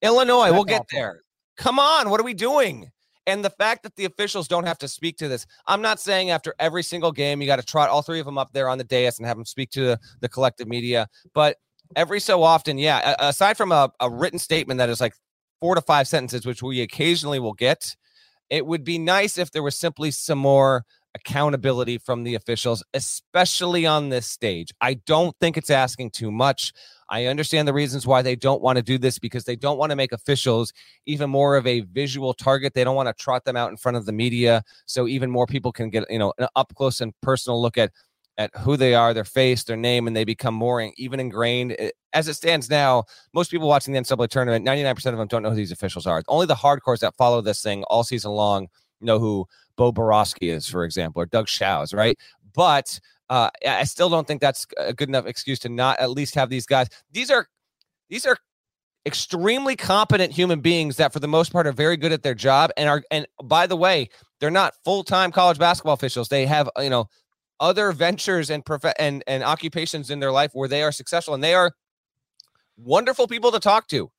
[0.00, 0.98] Illinois, That's we'll get awful.
[0.98, 1.20] there.
[1.58, 2.90] Come on, what are we doing?
[3.28, 6.30] And the fact that the officials don't have to speak to this, I'm not saying
[6.30, 8.78] after every single game you got to trot all three of them up there on
[8.78, 11.58] the dais and have them speak to the, the collective media, but
[11.94, 13.14] every so often, yeah.
[13.18, 15.12] Aside from a, a written statement that is like
[15.60, 17.94] four to five sentences, which we occasionally will get,
[18.48, 23.86] it would be nice if there was simply some more accountability from the officials, especially
[23.86, 24.72] on this stage.
[24.80, 26.72] I don't think it's asking too much.
[27.10, 29.90] I understand the reasons why they don't want to do this because they don't want
[29.90, 30.72] to make officials
[31.06, 32.74] even more of a visual target.
[32.74, 35.46] They don't want to trot them out in front of the media so even more
[35.46, 37.92] people can get, you know, an up close and personal look at
[38.38, 41.76] at who they are, their face, their name, and they become more even ingrained.
[42.12, 43.04] As it stands now,
[43.34, 46.22] most people watching the NCAA tournament, 99% of them don't know who these officials are.
[46.28, 48.68] Only the hardcores that follow this thing all season long
[49.00, 49.46] know who
[49.78, 52.18] Bo Boroski is, for example, or Doug Shows, right?
[52.54, 53.00] But
[53.30, 56.34] uh, I I still don't think that's a good enough excuse to not at least
[56.34, 56.88] have these guys.
[57.12, 57.48] These are
[58.10, 58.36] these are
[59.06, 62.70] extremely competent human beings that for the most part are very good at their job
[62.76, 64.06] and are and by the way
[64.38, 67.06] they're not full-time college basketball officials they have uh, you know
[67.58, 71.42] other ventures and prof- and and occupations in their life where they are successful and
[71.42, 71.72] they are
[72.76, 74.10] wonderful people to talk to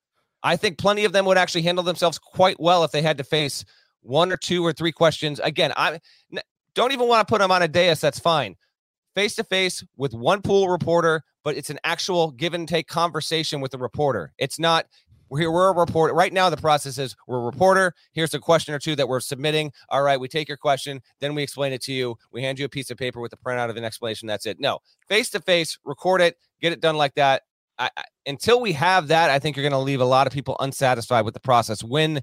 [0.42, 3.24] i think plenty of them would actually handle themselves quite well if they had to
[3.24, 3.64] face
[4.02, 6.00] one or two or three questions again I
[6.74, 8.56] don't even want to put them on a dais that's fine
[9.16, 13.60] face to face with one pool reporter, but it's an actual give and take conversation
[13.60, 14.34] with the reporter.
[14.38, 14.86] It's not
[15.30, 16.14] we're here, we're a reporter.
[16.16, 17.94] Right now, the process is we're a reporter.
[18.14, 19.72] Here's a question or two that we're submitting.
[19.90, 22.16] All right, we take your question, then we explain it to you.
[22.32, 24.28] We hand you a piece of paper with a printout of an explanation.
[24.28, 24.60] That's it.
[24.60, 27.44] No, face to face, record it, get it done like that.
[27.78, 30.34] I, I, until we have that, I think you're going to leave a lot of
[30.34, 32.22] people unsatisfied with the process when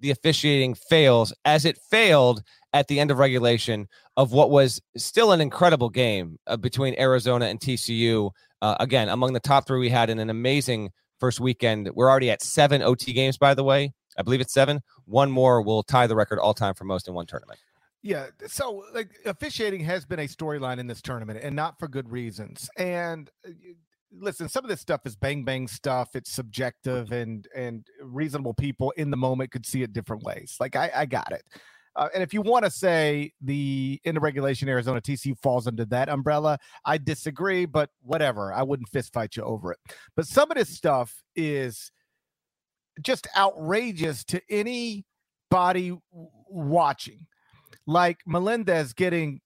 [0.00, 2.42] the officiating fails, as it failed
[2.72, 3.86] at the end of regulation
[4.16, 8.30] of what was still an incredible game uh, between Arizona and TCU.
[8.60, 10.90] Uh, again, among the top three we had in an amazing
[11.20, 11.90] first weekend.
[11.94, 13.92] We're already at seven OT games, by the way.
[14.18, 14.80] I believe it's seven.
[15.06, 17.58] One more will tie the record all time for most in one tournament.
[18.02, 18.26] Yeah.
[18.46, 22.68] So, like, officiating has been a storyline in this tournament, and not for good reasons.
[22.76, 23.52] And uh,
[24.18, 26.10] listen, some of this stuff is bang bang stuff.
[26.14, 30.56] It's subjective, and and reasonable people in the moment could see it different ways.
[30.60, 31.42] Like, I, I got it.
[31.96, 35.84] Uh, and if you want to say the end of regulation Arizona TCU falls under
[35.86, 38.52] that umbrella, I disagree, but whatever.
[38.52, 39.78] I wouldn't fist fight you over it.
[40.16, 41.92] But some of this stuff is
[43.00, 45.96] just outrageous to anybody
[46.48, 47.26] watching.
[47.86, 49.40] Like Melendez getting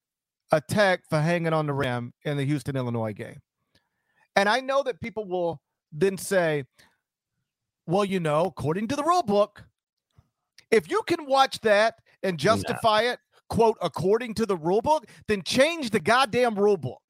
[0.51, 3.41] attacked for hanging on the rim in the Houston, Illinois game.
[4.39, 5.61] And I know that people will
[5.91, 6.63] then say,
[7.89, 9.65] well, you know, according to the rule book,
[10.71, 13.19] if you can watch that and justify it,
[13.49, 17.03] quote, according to the rule book, then change the goddamn rule book,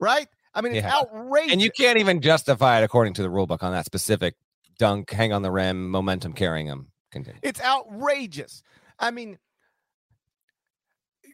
[0.00, 0.26] right?
[0.52, 0.96] I mean, it's Yeah.
[0.96, 1.52] outrageous.
[1.52, 4.34] And you can't even justify it according to the rule book on that specific
[4.76, 6.90] dunk, hang on the rim, momentum carrying him.
[7.12, 7.38] Continue.
[7.44, 8.64] It's outrageous.
[8.98, 9.38] I mean,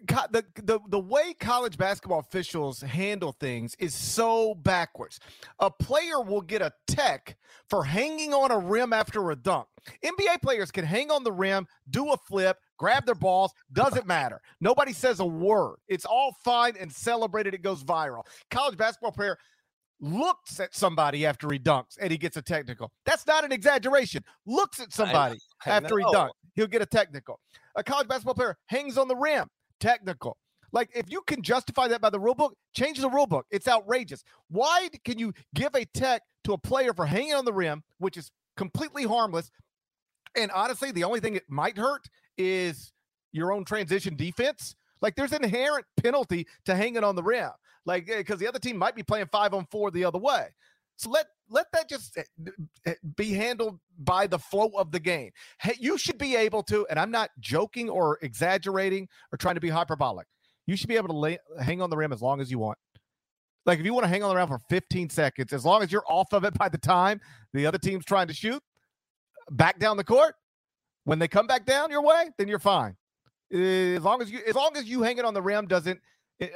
[0.07, 5.21] the, the the way college basketball officials handle things is so backwards.
[5.59, 7.37] A player will get a tech
[7.69, 9.67] for hanging on a rim after a dunk.
[10.05, 14.41] NBA players can hang on the rim, do a flip, grab their balls, doesn't matter.
[14.61, 15.77] Nobody says a word.
[15.89, 17.55] It's all fine and celebrated.
[17.55, 18.23] It goes viral.
[18.51, 19.37] College basketball player
[20.01, 22.91] looks at somebody after he dunks and he gets a technical.
[23.05, 24.25] That's not an exaggeration.
[24.47, 26.13] Looks at somebody I after he know.
[26.13, 27.39] dunks, he'll get a technical.
[27.77, 29.47] A college basketball player hangs on the rim,
[29.81, 30.37] technical.
[30.73, 33.47] Like, if you can justify that by the rule book, change the rule book.
[33.51, 34.23] It's outrageous.
[34.49, 38.17] Why can you give a tech to a player for hanging on the rim, which
[38.17, 39.51] is completely harmless?
[40.37, 42.07] And honestly, the only thing it might hurt
[42.39, 42.93] is
[43.33, 44.77] your own transition defense.
[45.03, 47.51] Like, there's inherent penalty to hanging on the rim,
[47.85, 50.49] like eh, because the other team might be playing five on four the other way.
[51.01, 52.25] So let let that just eh,
[52.85, 55.31] eh, be handled by the flow of the game.
[55.59, 59.63] Hey, you should be able to, and I'm not joking or exaggerating or trying to
[59.63, 60.27] be hyperbolic.
[60.67, 62.77] You should be able to lay, hang on the rim as long as you want.
[63.65, 65.91] Like if you want to hang on the rim for 15 seconds, as long as
[65.91, 67.19] you're off of it by the time
[67.55, 68.63] the other team's trying to shoot,
[69.51, 70.35] back down the court.
[71.05, 72.95] When they come back down your way, then you're fine.
[73.51, 75.99] Eh, As long as you, as long as you hanging on the rim doesn't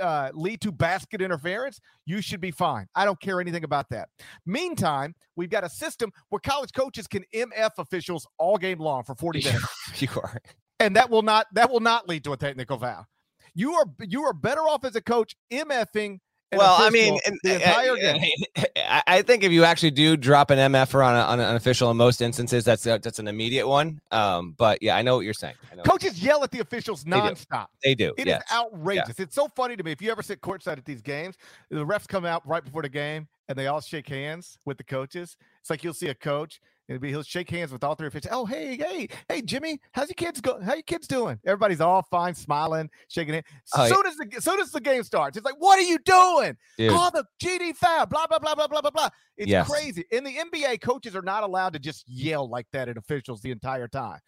[0.01, 2.87] uh, lead to basket interference, you should be fine.
[2.95, 4.09] I don't care anything about that.
[4.47, 9.14] Meantime, we've got a system where college coaches can MF officials all game long for
[9.14, 9.66] 40 minutes,
[10.03, 10.41] you are.
[10.80, 13.07] and that will not that will not lead to a technical foul.
[13.55, 16.18] You are you are better off as a coach MFing.
[16.57, 18.45] Well, I mean, the eh, eh, entire and- game.
[18.77, 21.91] I I think if you actually do drop an MFer on, a, on an official
[21.91, 24.01] in most instances, that's a, that's an immediate one.
[24.11, 25.55] Um, but yeah, I know what you're saying.
[25.71, 27.11] I know what Coaches yell at the officials do.
[27.11, 27.67] nonstop.
[27.83, 28.15] they do.
[28.17, 28.43] It is yes.
[28.53, 29.21] outrageous.
[29.21, 29.93] It's so funny to me.
[29.93, 31.37] If you ever sit courtside at these games,
[31.71, 34.85] the refs come out right before the game and they all shake hands with the
[34.85, 35.37] coaches.
[35.61, 38.32] It's like you'll see a coach and be, he'll shake hands with all three officials.
[38.32, 40.61] Oh, hey, hey, hey, Jimmy, how's your kids go?
[40.61, 41.39] How your kids doing?
[41.47, 43.45] Everybody's all fine, smiling, shaking it.
[43.74, 43.95] Oh, yeah.
[43.95, 46.57] soon as the soon as the game starts, it's like, what are you doing?
[46.76, 46.91] Dude.
[46.91, 48.07] Call the GD foul.
[48.07, 49.09] Blah blah blah blah blah blah blah.
[49.37, 49.68] It's Yes.
[49.68, 50.05] crazy.
[50.12, 53.51] In the NBA, coaches are not allowed to just yell like that at officials the
[53.51, 54.20] entire time.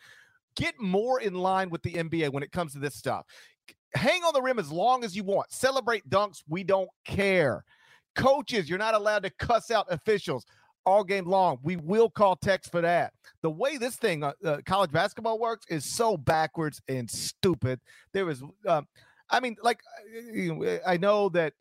[0.57, 3.27] Get more in line with the NBA when it comes to this stuff.
[3.95, 5.53] Hang on the rim as long as you want.
[5.53, 6.43] Celebrate dunks.
[6.49, 7.65] We don't care.
[8.15, 10.47] Coaches, you're not allowed to cuss out officials
[10.87, 11.59] all game long.
[11.63, 13.13] We will call text for that.
[13.43, 17.81] The way this thing, uh, uh, college basketball works, is so backwards and stupid.
[18.13, 18.87] There is, um,
[19.29, 19.81] I mean, like,
[20.87, 21.53] I know that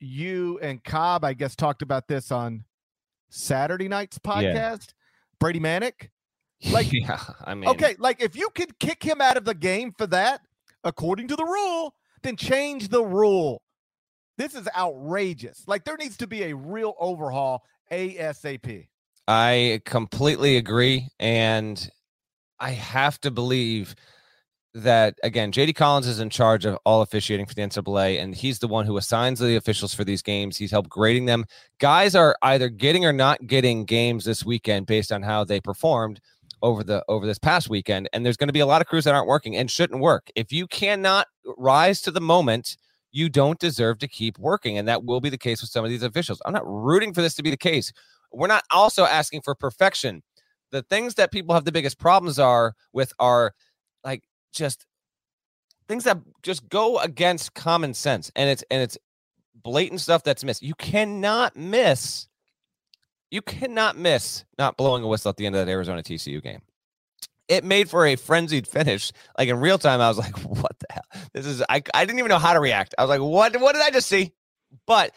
[0.00, 2.64] you and Cobb, I guess, talked about this on
[3.28, 4.94] Saturday night's podcast.
[5.38, 6.08] Brady Manek.
[6.70, 9.92] Like- yeah, I mean, Okay, like if you could kick him out of the game
[9.96, 10.40] for that,
[10.84, 13.62] according to the rule, then change the rule.
[14.36, 15.64] This is outrageous.
[15.66, 18.86] Like there needs to be a real overhaul ASAP.
[19.28, 21.08] I completely agree.
[21.18, 21.88] And
[22.58, 23.94] I have to believe
[24.74, 28.60] that, again, JD Collins is in charge of all officiating for the NCAA, and he's
[28.60, 30.56] the one who assigns the officials for these games.
[30.56, 31.44] He's helped grading them.
[31.78, 36.20] Guys are either getting or not getting games this weekend based on how they performed
[36.62, 39.04] over the over this past weekend and there's going to be a lot of crews
[39.04, 41.26] that aren't working and shouldn't work if you cannot
[41.56, 42.76] rise to the moment
[43.12, 45.90] you don't deserve to keep working and that will be the case with some of
[45.90, 47.92] these officials i'm not rooting for this to be the case
[48.32, 50.22] we're not also asking for perfection.
[50.70, 53.54] The things that people have the biggest problems are with are
[54.04, 54.86] like just
[55.88, 58.96] things that just go against common sense and it's and it's
[59.54, 60.62] blatant stuff that's missed.
[60.62, 62.28] You cannot miss
[63.30, 66.60] you cannot miss not blowing a whistle at the end of that Arizona TCU game.
[67.50, 69.12] It made for a frenzied finish.
[69.36, 71.22] Like in real time, I was like, what the hell?
[71.34, 72.94] This is I, I didn't even know how to react.
[72.96, 74.32] I was like, what what did I just see?
[74.86, 75.12] But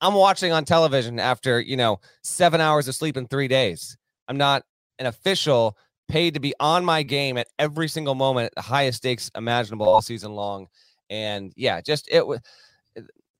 [0.00, 3.96] I'm watching on television after, you know, seven hours of sleep in three days.
[4.28, 4.62] I'm not
[4.98, 5.76] an official
[6.08, 9.88] paid to be on my game at every single moment at the highest stakes imaginable
[9.88, 10.68] all season long.
[11.10, 12.40] And yeah, just it was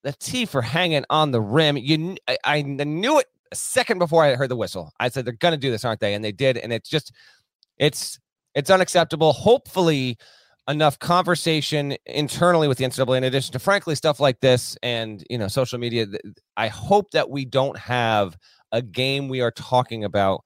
[0.03, 1.77] the T for hanging on the rim.
[1.77, 4.93] You, I, I knew it a second before I heard the whistle.
[5.01, 6.15] I said they're gonna do this, aren't they?
[6.15, 6.59] And they did.
[6.59, 7.13] And it's just,
[7.79, 8.19] it's,
[8.55, 9.33] it's unacceptable.
[9.33, 10.19] Hopefully,
[10.69, 15.39] enough conversation internally with the NCAA, in addition to frankly stuff like this and you
[15.39, 16.07] know social media.
[16.57, 18.37] I hope that we don't have
[18.71, 20.45] a game we are talking about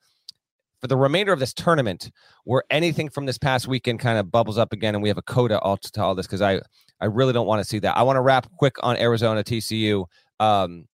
[0.79, 2.09] for the remainder of this tournament
[2.45, 5.23] where anything from this past weekend kind of bubbles up again and we have a
[5.23, 6.61] coda all to all this because I
[7.01, 7.97] I really don't want to see that.
[7.97, 10.05] I want to wrap quick on Arizona TCU.
[10.39, 10.85] Um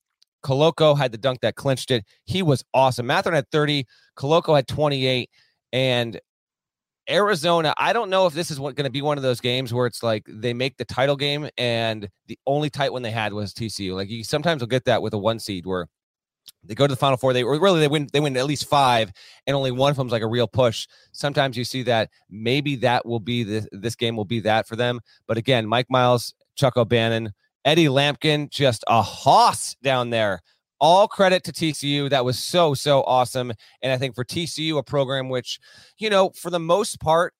[0.44, 2.04] Koloko had the dunk that clinched it.
[2.24, 3.06] He was awesome.
[3.06, 3.84] Mathurin had 30,
[4.16, 5.28] Koloko had 28
[5.72, 6.20] and
[7.08, 9.86] Arizona, I don't know if this is going to be one of those games where
[9.86, 13.54] it's like they make the title game and the only tight one they had was
[13.54, 13.94] TCU.
[13.94, 15.88] Like you sometimes will get that with a one seed where
[16.64, 17.32] they go to the final four.
[17.32, 19.12] They or really they win they win at least five,
[19.46, 20.86] and only one of them's like a real push.
[21.12, 24.76] Sometimes you see that maybe that will be this this game will be that for
[24.76, 25.00] them.
[25.26, 27.32] But again, Mike Miles, Chuck O'Bannon,
[27.64, 30.40] Eddie Lampkin, just a hoss down there.
[30.80, 32.08] All credit to TCU.
[32.10, 33.52] That was so, so awesome.
[33.82, 35.58] And I think for TCU, a program which,
[35.98, 37.34] you know, for the most part,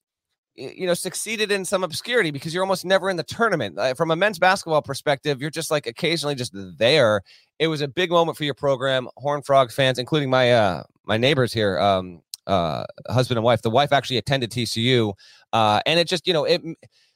[0.57, 3.79] you know, succeeded in some obscurity because you're almost never in the tournament.
[3.97, 7.23] From a men's basketball perspective, you're just like occasionally just there.
[7.61, 11.17] It was a big moment for your program, Horn Frog fans, including my uh my
[11.17, 13.63] neighbors here, um, uh, husband and wife.
[13.63, 15.13] The wife actually attended TCU,
[15.53, 16.61] uh, and it just you know it,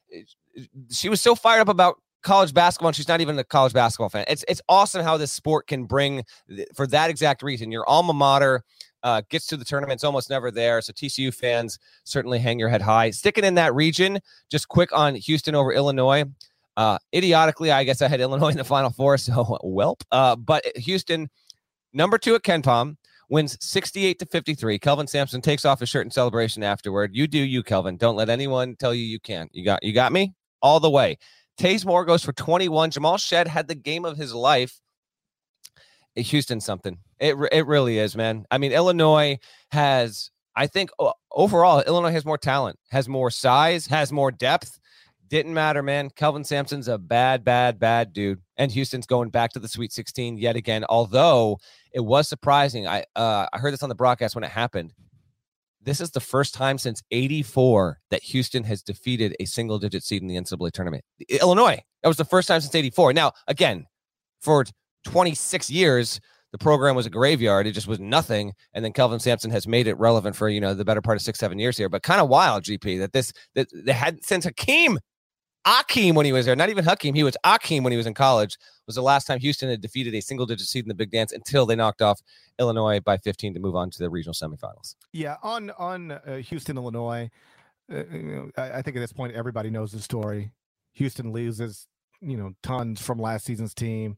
[0.08, 0.28] it-
[0.90, 4.08] she was so fired up about college basketball and she's not even a college basketball
[4.08, 4.24] fan.
[4.28, 6.24] It's it's awesome how this sport can bring
[6.74, 7.70] for that exact reason.
[7.70, 8.62] Your alma mater
[9.02, 10.80] uh, gets to the tournament, it's almost never there.
[10.80, 13.10] So TCU fans certainly hang your head high.
[13.10, 14.20] Sticking in that region,
[14.50, 16.24] just quick on Houston over Illinois.
[16.76, 20.02] Uh, idiotically, I guess I had Illinois in the Final Four, so welp.
[20.10, 21.28] Uh, but Houston,
[21.92, 22.96] number two at KenPom,
[23.28, 24.78] wins 68 to 53.
[24.78, 27.10] Kelvin Sampson takes off his shirt in celebration afterward.
[27.14, 27.96] You do you, Kelvin.
[27.96, 29.50] Don't let anyone tell you you can't.
[29.54, 31.18] You got you got me all the way.
[31.58, 32.90] Taze Moore goes for 21.
[32.90, 34.80] Jamal Shead had the game of his life.
[36.14, 36.98] Houston something.
[37.18, 38.44] It it really is, man.
[38.50, 39.38] I mean, Illinois
[39.70, 40.90] has I think
[41.30, 44.78] overall Illinois has more talent, has more size, has more depth.
[45.28, 46.10] Didn't matter, man.
[46.10, 50.36] Kelvin Sampson's a bad, bad, bad dude, and Houston's going back to the Sweet 16
[50.36, 50.84] yet again.
[50.86, 51.58] Although
[51.92, 54.92] it was surprising, I uh, I heard this on the broadcast when it happened.
[55.84, 60.28] This is the first time since '84 that Houston has defeated a single-digit seed in
[60.28, 61.04] the NCAA tournament.
[61.28, 61.80] Illinois.
[62.02, 63.12] That was the first time since '84.
[63.12, 63.86] Now, again,
[64.40, 64.64] for
[65.04, 66.20] 26 years,
[66.52, 67.66] the program was a graveyard.
[67.66, 68.52] It just was nothing.
[68.74, 71.22] And then Kelvin Sampson has made it relevant for, you know, the better part of
[71.22, 71.88] six, seven years here.
[71.88, 74.98] But kind of wild, GP, that this, that they had since Hakeem
[75.66, 78.14] Akeem when he was there, not even Hakeem, he was Akeem when he was in
[78.14, 81.10] college, was the last time Houston had defeated a single digit seed in the Big
[81.10, 82.20] Dance until they knocked off
[82.58, 84.96] Illinois by 15 to move on to the regional semifinals.
[85.12, 87.30] Yeah, on on uh, Houston, Illinois,
[87.92, 90.52] uh, you know, I, I think at this point everybody knows the story.
[90.94, 91.86] Houston loses,
[92.20, 94.16] you know, tons from last season's team.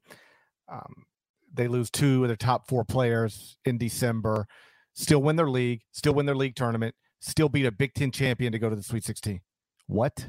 [0.69, 1.05] Um,
[1.53, 4.47] they lose two of their top four players in December,
[4.95, 8.53] still win their league, still win their league tournament, still beat a Big Ten champion
[8.53, 9.41] to go to the Sweet 16.
[9.87, 10.29] What?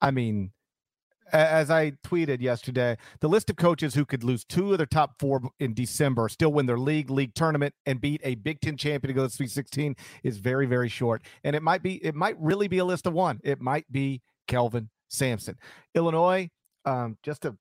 [0.00, 0.52] I mean,
[1.32, 5.18] as I tweeted yesterday, the list of coaches who could lose two of their top
[5.18, 9.08] four in December, still win their league, league tournament, and beat a Big Ten champion
[9.08, 11.22] to go to the Sweet 16 is very, very short.
[11.44, 13.40] And it might be, it might really be a list of one.
[13.44, 15.56] It might be Kelvin Sampson.
[15.94, 16.50] Illinois,
[16.84, 17.56] um, just a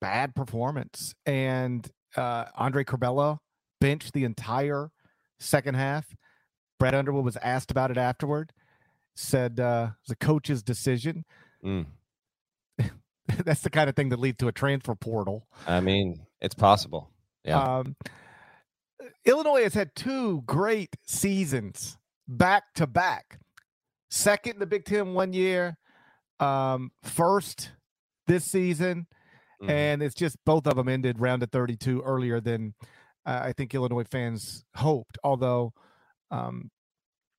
[0.00, 1.14] bad performance.
[1.26, 3.38] And uh, Andre Curbelo
[3.80, 4.90] benched the entire
[5.38, 6.06] second half.
[6.78, 8.52] Brad Underwood was asked about it afterward,
[9.14, 11.24] said uh, it was a coach's decision.
[11.64, 11.86] Mm.
[13.44, 15.46] That's the kind of thing that leads to a transfer portal.
[15.66, 17.10] I mean, it's possible.
[17.44, 17.60] Yeah.
[17.60, 17.96] Um,
[19.24, 21.98] Illinois has had two great seasons
[22.28, 23.38] back to back.
[24.10, 25.76] Second in the Big Ten one year,
[26.40, 27.72] um, first
[28.26, 29.06] this season,
[29.62, 29.70] mm.
[29.70, 32.74] and it's just both of them ended round of 32 earlier than
[33.26, 35.18] uh, I think Illinois fans hoped.
[35.24, 35.72] Although
[36.30, 36.70] um,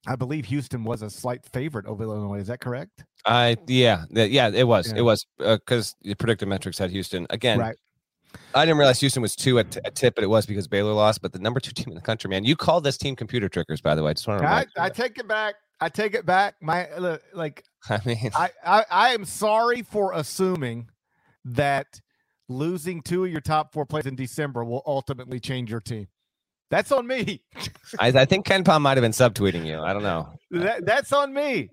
[0.08, 2.40] I believe Houston was a slight favorite over Illinois.
[2.40, 3.04] Is that correct?
[3.26, 5.00] I yeah yeah it was yeah.
[5.00, 7.60] it was because uh, the predictive metrics had Houston again.
[7.60, 7.76] Right.
[8.54, 11.22] I didn't realize Houston was two at, at tip, but it was because Baylor lost.
[11.22, 12.44] But the number two team in the country, man.
[12.44, 14.12] You called this team computer trickers, by the way.
[14.12, 14.48] I just want to.
[14.48, 15.56] I, I take it back.
[15.80, 16.56] I take it back.
[16.62, 16.88] My
[17.34, 17.64] like.
[17.90, 20.90] I mean, I, I I am sorry for assuming
[21.46, 22.02] that
[22.48, 26.08] losing two of your top four players in December will ultimately change your team.
[26.76, 27.42] That's on me.
[28.00, 29.80] I, I, think KenPom might have been subtweeting you.
[29.80, 30.28] I don't know.
[30.52, 31.70] That, that's on me.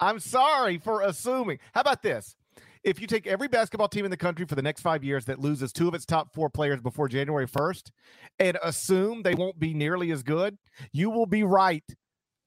[0.00, 1.60] I'm sorry for assuming.
[1.72, 2.34] How about this?
[2.82, 5.38] If you take every basketball team in the country for the next five years that
[5.38, 7.92] loses two of its top four players before January 1st
[8.40, 10.58] and assume they won't be nearly as good,
[10.90, 11.84] you will be right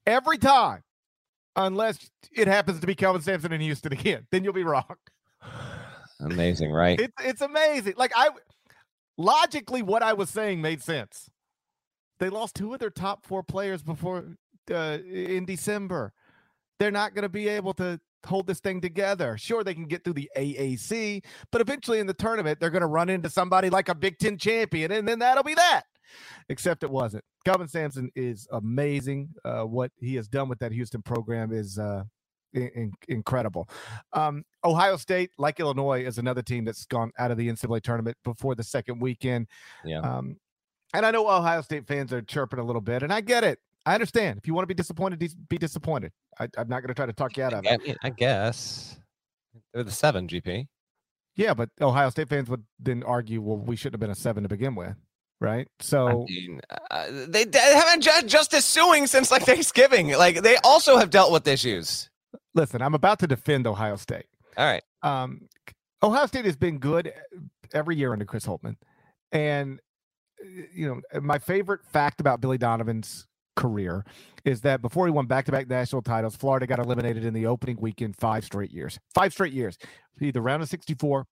[0.06, 0.82] every time,
[1.56, 4.28] unless it happens to be Kelvin Sampson in Houston again.
[4.32, 4.96] Then you'll be wrong.
[6.20, 7.00] Amazing, right?
[7.00, 7.94] It's it's amazing.
[7.96, 8.28] Like I
[9.18, 11.30] logically, what I was saying made sense.
[12.24, 14.24] They lost two of their top four players before
[14.72, 16.14] uh, in December.
[16.80, 19.38] They're not going to be able to hold this thing together.
[19.38, 21.22] Sure, they can get through the AAC,
[21.52, 24.38] but eventually in the tournament, they're going to run into somebody like a Big Ten
[24.38, 25.82] champion, and then that'll be that.
[26.48, 27.26] Except it wasn't.
[27.44, 29.28] Kelvin Sampson is amazing.
[29.44, 32.06] Uh, what he has done with that Houston program is uh,
[32.54, 33.68] in- incredible.
[34.14, 38.16] Um, Ohio State, like Illinois, is another team that's gone out of the NCAA tournament
[38.24, 39.48] before the second weekend.
[39.84, 40.00] Yeah.
[40.00, 40.38] Um,
[40.94, 43.60] and I know Ohio State fans are chirping a little bit, and I get it.
[43.86, 44.38] I understand.
[44.38, 45.20] If you want to be disappointed,
[45.50, 46.12] be disappointed.
[46.40, 47.98] I, am not going to try to talk you out of it.
[48.02, 48.98] I, guess
[49.74, 50.68] they're the seven GP.
[51.36, 54.44] Yeah, but Ohio State fans would then argue, well, we shouldn't have been a seven
[54.44, 54.96] to begin with,
[55.42, 55.68] right?
[55.80, 60.12] So I mean, uh, they, they haven't just justice suing since like Thanksgiving.
[60.12, 62.10] Like they also have dealt with issues.
[62.54, 64.28] Listen, I'm about to defend Ohio State.
[64.58, 64.84] All right.
[65.02, 65.50] Um,
[66.04, 67.12] Ohio State has been good
[67.74, 68.76] every year under Chris Holtmann,
[69.32, 69.80] and
[70.74, 74.06] you know, my favorite fact about Billy Donovan's career
[74.46, 78.16] is that before he won back-to-back national titles, Florida got eliminated in the opening weekend
[78.18, 79.00] five straight years.
[79.14, 79.78] Five straight years.
[80.20, 81.26] Either round of 64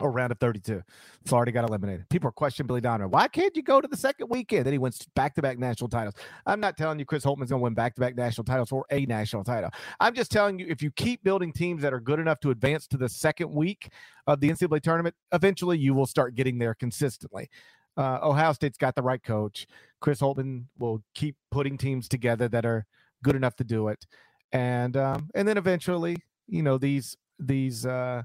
[0.00, 0.82] or round of 32.
[1.26, 2.08] Florida got eliminated.
[2.08, 3.10] People are questioning Billy Donovan.
[3.10, 4.64] Why can't you go to the second weekend?
[4.64, 6.14] Then he wins back to back national titles.
[6.46, 8.84] I'm not telling you Chris Holtmann's going to win back to back national titles or
[8.90, 9.70] a national title.
[10.00, 12.86] I'm just telling you if you keep building teams that are good enough to advance
[12.88, 13.90] to the second week
[14.26, 17.50] of the NCAA tournament, eventually you will start getting there consistently.
[17.96, 19.66] Uh, Ohio State's got the right coach.
[20.00, 22.86] Chris Holtmann will keep putting teams together that are
[23.22, 24.06] good enough to do it,
[24.52, 26.16] and um, and then eventually,
[26.46, 28.22] you know, these these uh,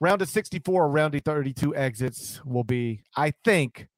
[0.00, 3.88] round of 64 or round of 32 exits will be, I think,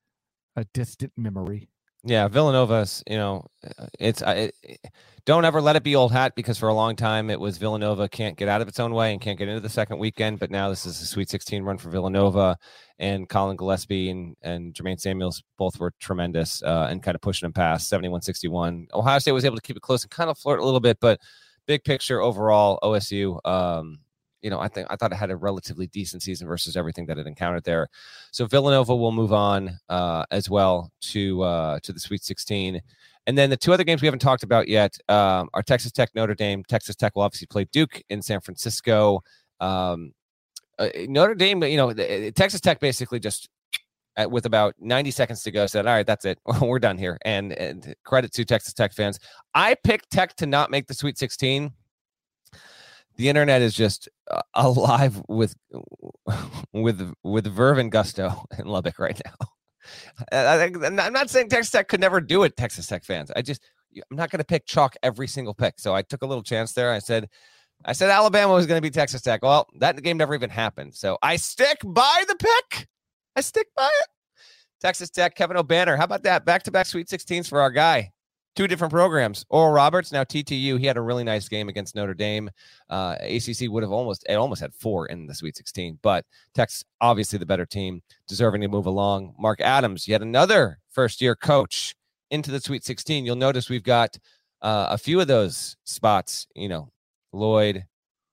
[0.57, 1.69] a distant memory.
[2.03, 3.47] Yeah, Villanova's, you know,
[3.79, 4.55] uh, it's it,
[5.27, 8.09] don't ever let it be old hat because for a long time it was Villanova
[8.09, 10.51] can't get out of its own way and can't get into the second weekend, but
[10.51, 12.57] now this is a Sweet 16 run for Villanova
[12.99, 17.47] and Collin Gillespie and and Jermaine Samuels both were tremendous uh, and kind of pushing
[17.47, 18.87] them past 71-61.
[18.95, 20.99] Ohio State was able to keep it close and kind of flirt a little bit,
[21.01, 21.21] but
[21.67, 23.99] big picture overall OSU um,
[24.43, 27.19] you know, I think I thought it had a relatively decent season versus everything that
[27.19, 27.89] it encountered there.
[28.33, 32.81] So Villanova will move on uh, as well to uh, to the Sweet 16.
[33.27, 36.11] And then the two other games we haven't talked about yet um, are Texas Tech,
[36.15, 36.65] Notre Dame.
[36.65, 39.23] Texas Tech will obviously play Duke in San Francisco.
[39.61, 40.13] Um,
[40.79, 43.49] uh, Notre Dame, you know, the, Texas Tech basically just
[44.17, 46.39] at, with about 90 seconds to go said, "All right, that's it.
[46.63, 49.19] We're done here." And, and credit to Texas Tech fans.
[49.55, 51.71] I picked Tech to not make the Sweet 16
[53.21, 55.55] the internet is just uh, alive with
[56.73, 59.47] with with verve and gusto in Lubbock right now.
[60.33, 63.31] I, am not saying Texas Tech could never do it, Texas Tech fans.
[63.37, 63.63] I just
[64.11, 65.75] I'm not going to pick chalk every single pick.
[65.79, 66.93] So I took a little chance there.
[66.93, 67.29] I said
[67.85, 69.43] I said Alabama was going to be Texas Tech.
[69.43, 70.95] Well, that game never even happened.
[70.95, 72.89] So I stick by the pick.
[73.37, 74.07] I stick by it.
[74.81, 75.99] Texas Tech, Kevin Obanor.
[75.99, 76.47] How about that?
[76.47, 78.13] Back to back Sweet 16s for our guy
[78.57, 79.45] two different programs.
[79.49, 80.79] Oral Roberts, now TTU.
[80.79, 82.51] He had a really nice game against Notre Dame.
[82.89, 86.25] Uh, ACC would have almost it almost had four in the Sweet 16, but
[86.55, 89.35] Tech's obviously the better team, deserving to move along.
[89.39, 91.95] Mark Adams, yet another first year coach
[92.31, 93.25] into the Sweet 16.
[93.25, 94.17] You'll notice we've got
[94.63, 96.47] uh, a few of those spots.
[96.55, 96.93] You know,
[97.33, 97.85] Lloyd,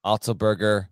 [0.06, 0.88] Otzelberger.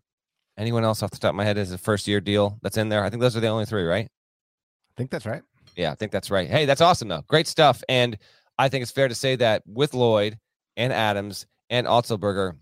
[0.58, 2.88] Anyone else off the top of my head is a first year deal that's in
[2.88, 3.04] there?
[3.04, 4.06] I think those are the only three, right?
[4.06, 5.42] I think that's right.
[5.76, 6.50] Yeah, I think that's right.
[6.50, 7.24] Hey, that's awesome though.
[7.28, 7.84] Great stuff.
[7.90, 8.18] And
[8.58, 10.38] I think it's fair to say that with Lloyd
[10.78, 12.56] and Adams and Otzelberger,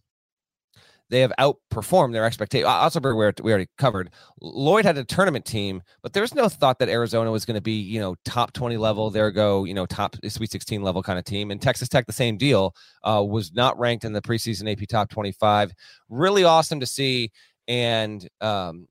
[1.09, 2.67] they have outperformed their expectations.
[2.67, 4.09] Otzelberger, we already covered.
[4.41, 7.61] Lloyd had a tournament team, but there was no thought that Arizona was going to
[7.61, 9.11] be, you know, top 20 level.
[9.11, 11.51] There go, you know, top Sweet 16 level kind of team.
[11.51, 12.73] And Texas Tech, the same deal,
[13.03, 15.73] uh, was not ranked in the preseason AP top 25.
[16.09, 17.31] Really awesome to see.
[17.67, 18.87] And, um,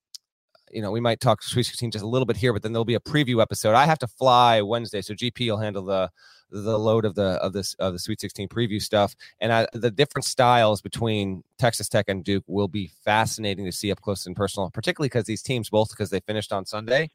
[0.70, 2.84] you know, we might talk Sweet 16 just a little bit here, but then there'll
[2.84, 3.74] be a preview episode.
[3.74, 6.08] I have to fly Wednesday, so GP will handle the
[6.52, 9.90] the load of the of this of the Sweet 16 preview stuff, and I, the
[9.90, 14.36] different styles between Texas Tech and Duke will be fascinating to see up close and
[14.36, 17.10] personal, particularly because these teams both because they finished on Sunday,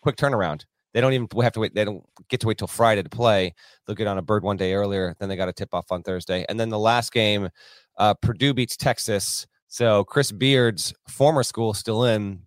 [0.00, 0.64] quick turnaround.
[0.94, 1.74] They don't even have to wait.
[1.74, 3.54] They don't get to wait till Friday to play.
[3.86, 5.14] They'll get on a bird one day earlier.
[5.18, 7.50] Then they got a tip off on Thursday, and then the last game,
[7.98, 9.46] uh, Purdue beats Texas.
[9.66, 12.46] So Chris Beard's former school still in,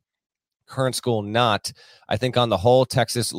[0.72, 1.72] current school not.
[2.10, 3.32] I think on the whole, Texas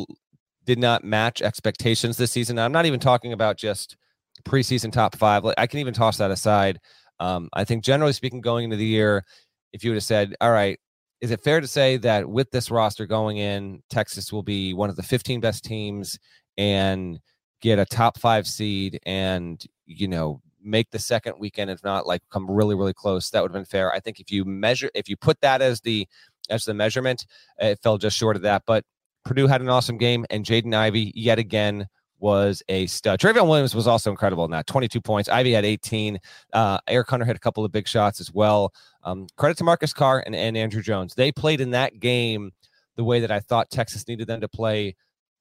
[0.65, 2.59] did not match expectations this season.
[2.59, 3.97] I'm not even talking about just
[4.45, 5.45] preseason top five.
[5.59, 6.81] I can even toss that aside.
[7.21, 9.25] Um, I think generally speaking, going into the year,
[9.73, 10.79] if you would have said, all right,
[11.21, 14.91] is it fair to say that with this roster going in, Texas will be one
[14.91, 16.19] of the 15 best teams
[16.59, 17.21] and
[17.61, 22.23] get a top five seed and, you know, make the second weekend, if not like
[22.31, 23.31] come really, really close?
[23.31, 23.93] That would have been fair.
[23.93, 26.09] I think if you measure, if you put that as the,
[26.51, 27.25] as the measurement,
[27.59, 28.65] it fell just short of that.
[28.67, 28.85] But
[29.25, 31.87] Purdue had an awesome game, and Jaden Ivey yet again
[32.18, 33.18] was a stud.
[33.18, 35.29] Trevion Williams was also incredible in that 22 points.
[35.29, 36.18] Ivey had 18.
[36.53, 38.73] Uh, Eric Hunter had a couple of big shots as well.
[39.03, 41.14] Um, credit to Marcus Carr and, and Andrew Jones.
[41.14, 42.53] They played in that game
[42.97, 44.95] the way that I thought Texas needed them to play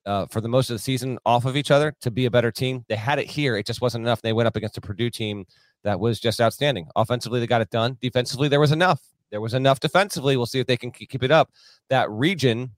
[0.07, 2.51] uh, for the most of the season off of each other to be a better
[2.51, 2.83] team.
[2.89, 3.55] They had it here.
[3.55, 4.23] It just wasn't enough.
[4.23, 5.45] They went up against a Purdue team
[5.83, 6.87] that was just outstanding.
[6.95, 7.97] Offensively, they got it done.
[8.01, 9.01] Defensively, there was enough.
[9.29, 10.35] There was enough defensively.
[10.35, 11.51] We'll see if they can keep it up.
[11.89, 12.71] That region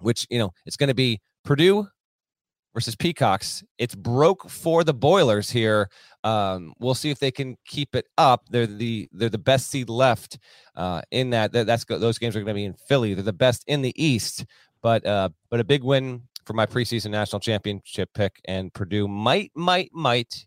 [0.00, 1.88] which you know it's going to be Purdue
[2.74, 3.64] versus Peacocks.
[3.78, 5.88] It's broke for the Boilers here.
[6.24, 8.46] Um, we'll see if they can keep it up.
[8.50, 10.38] They're the they're the best seed left
[10.76, 11.52] uh, in that.
[11.52, 13.14] That's those games are going to be in Philly.
[13.14, 14.44] They're the best in the East,
[14.82, 18.40] but uh, but a big win for my preseason national championship pick.
[18.46, 20.46] And Purdue might might might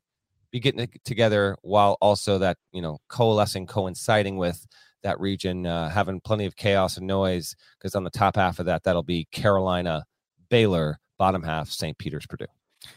[0.51, 4.65] be getting it together while also that you know coalescing coinciding with
[5.03, 7.55] that region, uh, having plenty of chaos and noise.
[7.77, 10.05] Because on the top half of that, that'll be Carolina,
[10.49, 11.97] Baylor, bottom half, St.
[11.97, 12.47] Peter's, Purdue.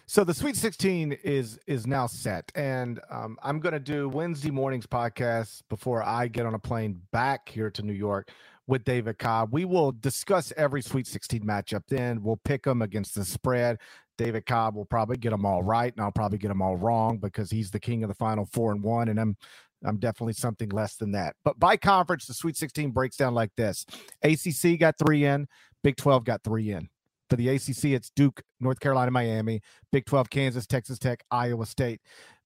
[0.07, 4.51] So the Sweet 16 is is now set, and um, I'm going to do Wednesday
[4.51, 8.31] mornings podcast before I get on a plane back here to New York
[8.67, 9.53] with David Cobb.
[9.53, 12.23] We will discuss every Sweet 16 matchup then.
[12.23, 13.79] We'll pick them against the spread.
[14.17, 17.19] David Cobb will probably get them all right, and I'll probably get them all wrong
[17.19, 19.37] because he's the king of the final four and one, and I'm
[19.85, 21.37] I'm definitely something less than that.
[21.45, 23.87] But by conference, the Sweet 16 breaks down like this:
[24.23, 25.47] ACC got three in,
[25.83, 26.89] Big 12 got three in.
[27.31, 29.63] For the ACC, it's Duke, North Carolina, Miami.
[29.91, 32.01] Big 12, Kansas, Texas Tech, Iowa State.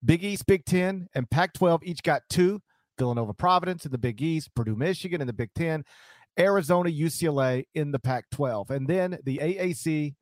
[0.04, 2.62] Big East, Big 10, and Pac 12 each got two.
[2.98, 5.84] Villanova, Providence in the Big East, Purdue, Michigan in the Big 10,
[6.38, 8.70] Arizona, UCLA in the Pac 12.
[8.70, 10.14] And then the AAC,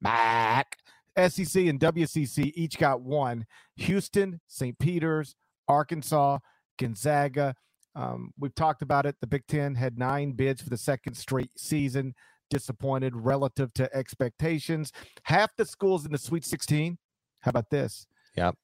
[0.00, 0.76] MAC,
[1.16, 3.44] SEC, and WCC each got one.
[3.76, 4.78] Houston, St.
[4.78, 5.36] Peter's,
[5.68, 6.38] Arkansas,
[6.78, 7.54] Gonzaga.
[7.94, 9.16] Um, we've talked about it.
[9.20, 12.14] The Big Ten had nine bids for the second straight season.
[12.50, 14.92] Disappointed relative to expectations.
[15.24, 16.98] Half the schools in the Sweet 16,
[17.40, 18.06] how about this?
[18.36, 18.56] Yep.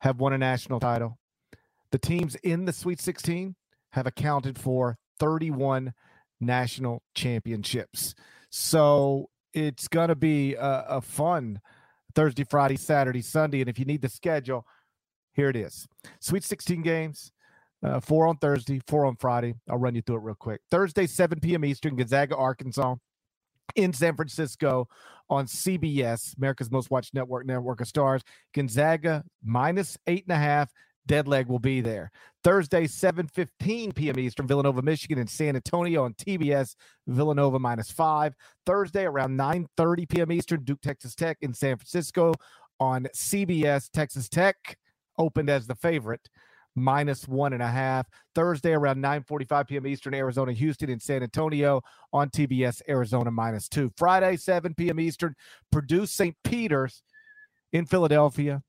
[0.00, 1.18] Have won a national title.
[1.92, 3.54] The teams in the Sweet 16
[3.90, 5.92] have accounted for 31
[6.40, 8.14] national championships.
[8.50, 11.60] So it's going to be a, a, fun
[12.14, 13.60] Thursday, Friday, Saturday, Sunday.
[13.60, 14.66] And if you need the schedule,
[15.32, 15.86] here it is
[16.20, 17.32] Sweet 16 games,
[17.82, 19.54] uh, four on Thursday, four on Friday.
[19.68, 20.60] I'll run you through it real quick.
[20.70, 21.64] Thursday, 7 p.m.
[21.64, 22.96] Eastern, Gonzaga, Arkansas
[23.76, 24.88] in San Francisco
[25.30, 28.22] on CBS, America's Most Watched Network, Network of Stars.
[28.54, 30.70] Gonzaga minus eight and a half.
[31.06, 32.12] Dead leg will be there.
[32.44, 34.18] Thursday, 7:15 p.m.
[34.20, 36.76] Eastern, Villanova, Michigan, and San Antonio on TBS.
[37.08, 38.34] Villanova minus five.
[38.66, 40.30] Thursday around 9:30 p.m.
[40.30, 42.34] Eastern, Duke, Texas Tech in San Francisco
[42.78, 43.90] on CBS.
[43.90, 44.78] Texas Tech
[45.18, 46.28] opened as the favorite
[46.74, 48.06] minus one and a half.
[48.34, 49.86] Thursday around 9:45 p.m.
[49.86, 53.90] Eastern, Arizona, Houston, and San Antonio on TBS, Arizona minus two.
[53.96, 55.00] Friday, 7 p.m.
[55.00, 55.34] Eastern,
[55.70, 56.36] Purdue, St.
[56.44, 57.02] Peter's
[57.72, 58.62] in Philadelphia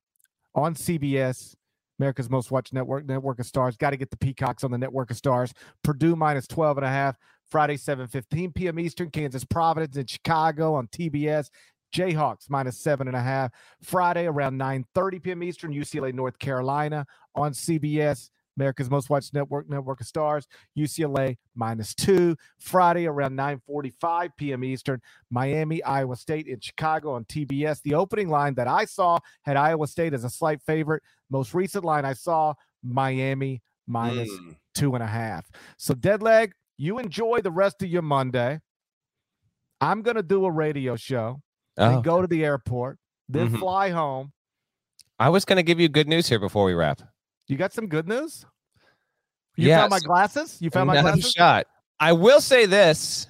[0.56, 1.56] on CBS.
[2.00, 3.78] America's Most Watched Network, Network of Stars.
[3.78, 5.54] Got to get the Peacocks on the Network of Stars.
[5.84, 7.16] Purdue minus 12 and a half.
[7.50, 8.80] Friday, 7:15 p.m.
[8.80, 9.10] Eastern.
[9.12, 11.50] Kansas Providence in Chicago on TBS.
[11.94, 13.52] Jayhawks minus seven and a half.
[13.82, 15.44] Friday around 9:30 p.m.
[15.44, 17.06] Eastern, UCLA, North Carolina
[17.36, 18.30] on CBS.
[18.58, 22.36] America's Most Watched Network, Network of Stars, UCLA minus two.
[22.60, 24.64] Friday around 9:45 p.m.
[24.64, 27.82] Eastern, Miami, Iowa State in Chicago on TBS.
[27.82, 31.04] The opening line that I saw had Iowa State as a slight favorite.
[31.30, 32.54] Most recent line I saw,
[32.84, 34.56] Miami minus mm.
[34.76, 35.46] two and a half.
[35.78, 38.60] So dead leg, you enjoy the rest of your Monday.
[39.82, 41.42] I'm gonna do a radio show
[41.78, 41.84] oh.
[41.84, 43.58] and go to the airport, then mm-hmm.
[43.58, 44.32] fly home.
[45.20, 47.02] I was gonna give you good news here before we wrap.
[47.48, 48.46] You got some good news?
[49.56, 49.80] You yes.
[49.80, 50.58] found my glasses?
[50.62, 51.32] You found my glasses?
[51.32, 51.68] shot.
[52.00, 53.28] I will say this.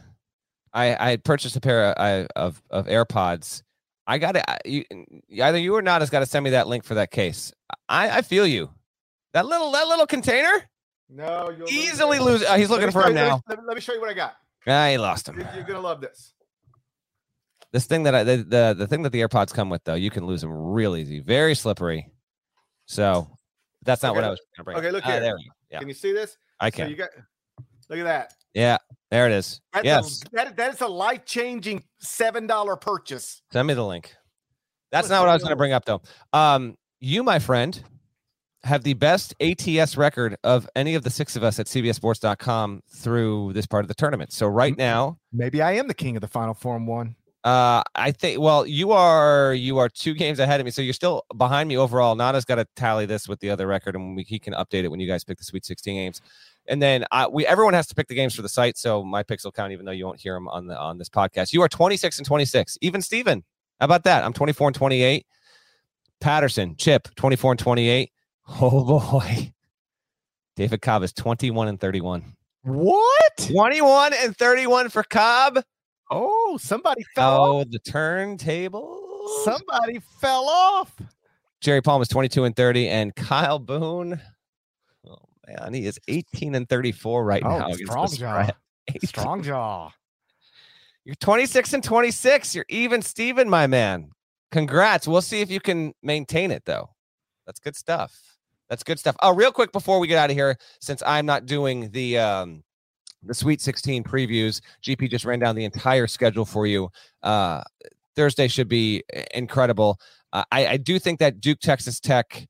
[0.74, 3.62] I, I purchased a pair of, of, of AirPods.
[4.08, 4.46] I got it.
[4.66, 4.84] You,
[5.30, 7.54] either you or not has got to send me that link for that case.
[7.88, 8.70] I, I feel you.
[9.34, 10.64] That little that little container.
[11.10, 12.42] No, you'll easily lose.
[12.42, 12.44] lose.
[12.44, 13.42] Uh, he's looking for him now.
[13.48, 14.36] Let me, let me, show you what I got.
[14.68, 15.40] Ah, he lost him.
[15.40, 16.34] You're, you're gonna love this.
[17.72, 20.12] This thing that I the, the the thing that the AirPods come with though, you
[20.12, 21.20] can lose them real easy.
[21.20, 22.10] Very slippery.
[22.86, 23.28] So
[23.86, 24.18] that's not okay.
[24.18, 24.78] what I was going to bring.
[24.78, 24.84] Up.
[24.84, 25.20] Okay, look ah, here.
[25.20, 25.52] there we go.
[25.72, 25.80] Yeah.
[25.80, 26.38] Can you see this?
[26.60, 26.88] I can.
[26.88, 27.10] So you got.
[27.90, 28.34] Look at that.
[28.54, 28.78] Yeah,
[29.12, 29.62] there it is.
[29.74, 33.42] That's yes, a, that, that is a life changing seven dollar purchase.
[33.52, 34.14] Send me the link.
[34.92, 36.02] That's not what I was going to bring up though.
[36.34, 37.84] Um, you, my friend,
[38.64, 43.54] have the best ATS record of any of the six of us at CBSSports.com through
[43.54, 44.32] this part of the tournament.
[44.32, 47.16] So right now, maybe I am the king of the Final Form one.
[47.44, 48.40] Uh, I think.
[48.40, 51.76] Well, you are you are two games ahead of me, so you're still behind me
[51.78, 52.16] overall.
[52.16, 54.88] Nana's got to tally this with the other record, and we, he can update it
[54.88, 56.22] when you guys pick the Sweet 16 games.
[56.68, 59.24] And then I, we everyone has to pick the games for the site, so my
[59.24, 61.52] picks will count, even though you won't hear them on the on this podcast.
[61.52, 62.78] You are 26 and 26.
[62.80, 63.44] Even Steven,
[63.80, 64.24] how about that?
[64.24, 65.26] I'm 24 and 28.
[66.22, 68.12] Patterson, Chip, 24 and 28.
[68.62, 69.54] Oh boy,
[70.56, 72.38] David Cobb is 21 and 31.
[72.62, 73.50] What?
[73.52, 75.62] 21 and 31 for Cobb.
[76.12, 77.70] Oh, somebody fell oh, off.
[77.70, 79.28] the turntable.
[79.44, 80.94] Somebody fell off.
[81.62, 84.20] Jerry Palm is 22 and 30, and Kyle Boone.
[85.08, 87.72] Oh man, he is 18 and 34 right oh, now.
[87.72, 88.50] Strong jaw.
[89.04, 89.92] Strong jaw.
[91.06, 92.56] You're 26 and 26.
[92.56, 94.10] You're even Steven, my man.
[94.52, 95.08] Congrats.
[95.08, 96.90] We'll see if you can maintain it though.
[97.46, 98.14] That's good stuff.
[98.70, 99.16] That's good stuff.
[99.22, 102.64] Oh, real quick before we get out of here, since I'm not doing the um
[103.26, 104.62] the Sweet 16 previews.
[104.84, 106.90] GP just ran down the entire schedule for you.
[107.22, 107.62] Uh,
[108.16, 109.04] Thursday should be
[109.34, 110.00] incredible.
[110.32, 112.48] Uh, I, I do think that Duke Texas Tech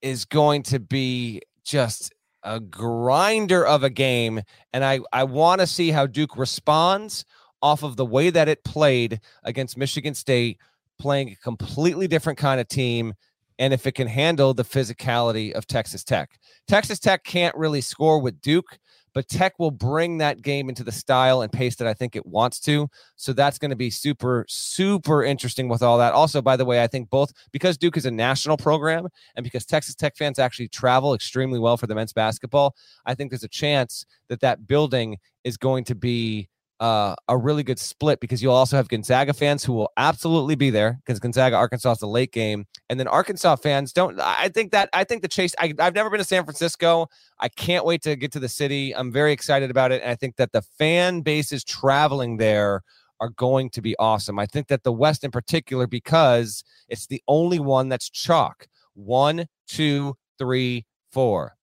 [0.00, 4.42] is going to be just a grinder of a game.
[4.72, 7.24] And I, I want to see how Duke responds
[7.62, 10.58] off of the way that it played against Michigan State,
[10.98, 13.14] playing a completely different kind of team,
[13.58, 16.38] and if it can handle the physicality of Texas Tech.
[16.66, 18.78] Texas Tech can't really score with Duke,
[19.14, 22.26] but Tech will bring that game into the style and pace that I think it
[22.26, 22.88] wants to.
[23.16, 26.12] So that's going to be super, super interesting with all that.
[26.12, 29.66] Also, by the way, I think both because Duke is a national program and because
[29.66, 32.74] Texas Tech fans actually travel extremely well for the men's basketball,
[33.06, 36.48] I think there's a chance that that building is going to be
[36.82, 40.68] uh, a really good split because you'll also have Gonzaga fans who will absolutely be
[40.68, 44.18] there because Gonzaga Arkansas is the late game, and then Arkansas fans don't.
[44.20, 45.54] I think that I think the chase.
[45.60, 47.06] I, I've never been to San Francisco.
[47.38, 48.96] I can't wait to get to the city.
[48.96, 52.82] I'm very excited about it, and I think that the fan bases traveling there
[53.20, 54.40] are going to be awesome.
[54.40, 58.66] I think that the West in particular because it's the only one that's chalk.
[58.94, 61.54] One, two, three, four.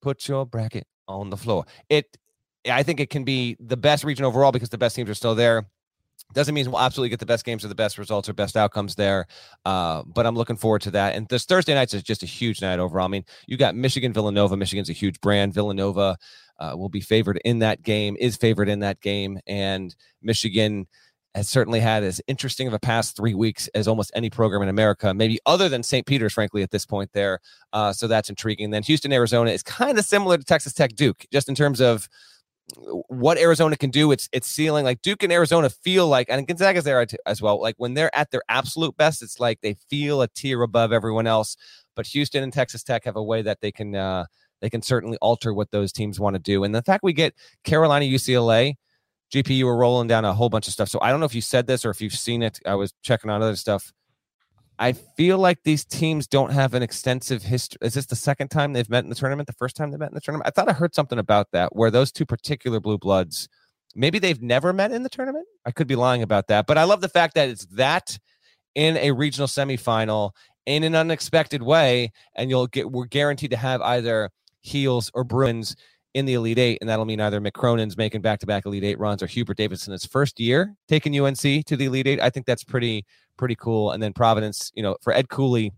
[0.00, 1.66] Put your bracket on the floor.
[1.90, 2.16] It
[2.66, 5.34] I think it can be the best region overall because the best teams are still
[5.34, 5.66] there.
[6.34, 8.96] Doesn't mean we'll absolutely get the best games or the best results or best outcomes
[8.96, 9.26] there,
[9.64, 11.14] uh, but I'm looking forward to that.
[11.14, 13.06] And this Thursday night is just a huge night overall.
[13.06, 14.56] I mean, you got Michigan, Villanova.
[14.56, 15.54] Michigan's a huge brand.
[15.54, 16.18] Villanova
[16.58, 20.86] uh, will be favored in that game, is favored in that game, and Michigan
[21.34, 24.68] has certainly had as interesting of a past three weeks as almost any program in
[24.68, 26.06] America, maybe other than St.
[26.06, 27.38] Peter's, frankly, at this point there.
[27.72, 28.70] Uh, so that's intriguing.
[28.70, 32.08] Then Houston, Arizona is kind of similar to Texas Tech Duke, just in terms of
[32.76, 34.12] what Arizona can do.
[34.12, 37.60] It's it's ceiling like Duke and Arizona feel like, and Gonzaga's there as well.
[37.60, 41.26] Like when they're at their absolute best, it's like they feel a tier above everyone
[41.26, 41.56] else.
[41.96, 44.26] But Houston and Texas Tech have a way that they can uh,
[44.60, 46.64] they can certainly alter what those teams want to do.
[46.64, 48.74] And the fact we get Carolina, UCLA,
[49.32, 50.88] GPU were rolling down a whole bunch of stuff.
[50.88, 52.58] So I don't know if you said this or if you've seen it.
[52.66, 53.92] I was checking on other stuff.
[54.78, 57.78] I feel like these teams don't have an extensive history.
[57.82, 59.46] Is this the second time they've met in the tournament?
[59.46, 60.46] The first time they met in the tournament?
[60.46, 63.48] I thought I heard something about that where those two particular blue bloods,
[63.94, 65.46] maybe they've never met in the tournament.
[65.66, 68.18] I could be lying about that, but I love the fact that it's that
[68.74, 70.30] in a regional semifinal
[70.66, 75.74] in an unexpected way, and you'll get we're guaranteed to have either Heels or Bruins
[76.14, 79.22] in the Elite Eight, and that'll mean either Mick Cronin's making back-to-back Elite Eight runs
[79.22, 82.20] or Hubert Davis in his first year taking UNC to the Elite Eight.
[82.20, 83.04] I think that's pretty
[83.36, 83.92] pretty cool.
[83.92, 85.72] And then Providence, you know, for Ed Cooley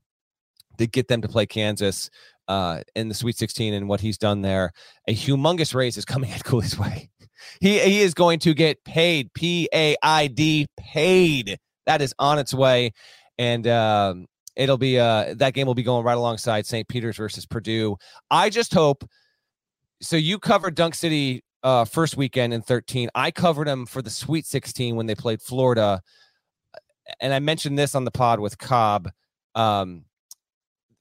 [0.78, 2.09] to get them to play Kansas
[2.49, 4.72] uh, in the Sweet 16 and what he's done there,
[5.07, 7.11] a humongous raise is coming Ed Cooley's way.
[7.61, 11.59] He he is going to get paid, P A I D, paid.
[11.87, 12.93] That is on its way,
[13.39, 14.26] and um,
[14.57, 16.87] it'll be uh that game will be going right alongside St.
[16.87, 17.97] Peter's versus Purdue.
[18.31, 19.05] I just hope.
[20.01, 23.11] So you covered Dunk City uh, first weekend in 13.
[23.15, 26.01] I covered them for the Sweet 16 when they played Florida
[27.19, 29.11] and I mentioned this on the pod with Cobb.
[29.55, 30.05] Um,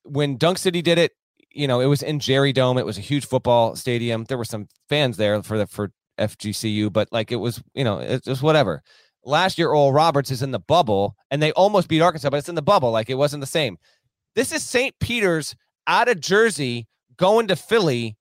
[0.03, 1.11] when Dunk City did it,
[1.51, 2.77] you know, it was in Jerry Dome.
[2.77, 4.23] It was a huge football stadium.
[4.25, 7.99] There were some fans there for the for FGCU, but like it was, you know,
[7.99, 8.81] it was whatever.
[9.23, 12.49] Last year, Oral Roberts is in the bubble, and they almost beat Arkansas, but it's
[12.49, 12.91] in the bubble.
[12.91, 13.77] Like it wasn't the same.
[14.35, 14.95] This is St.
[14.99, 15.55] Peter's
[15.87, 16.87] out of Jersey
[17.17, 18.15] going to Philly.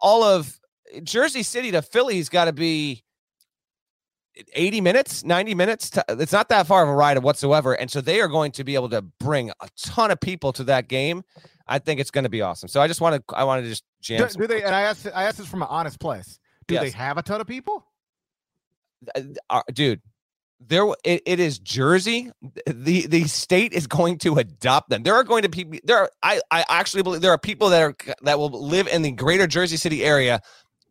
[0.00, 0.58] All of
[1.02, 3.04] Jersey City to Philly's got to be
[4.54, 5.90] 80 minutes, 90 minutes.
[5.90, 7.74] To, it's not that far of a ride whatsoever.
[7.74, 10.64] And so they are going to be able to bring a ton of people to
[10.64, 11.24] that game.
[11.66, 12.68] I think it's going to be awesome.
[12.68, 14.26] So I just want to, I want to just jam.
[14.26, 16.38] Do, do they, and I asked, I asked this from an honest place.
[16.66, 16.84] Do yes.
[16.84, 17.84] they have a ton of people?
[19.14, 19.20] Uh,
[19.50, 20.00] uh, dude,
[20.60, 22.30] there it, it is Jersey.
[22.66, 25.02] The the state is going to adopt them.
[25.02, 27.82] There are going to be there are I, I actually believe there are people that
[27.82, 30.40] are that will live in the greater Jersey City area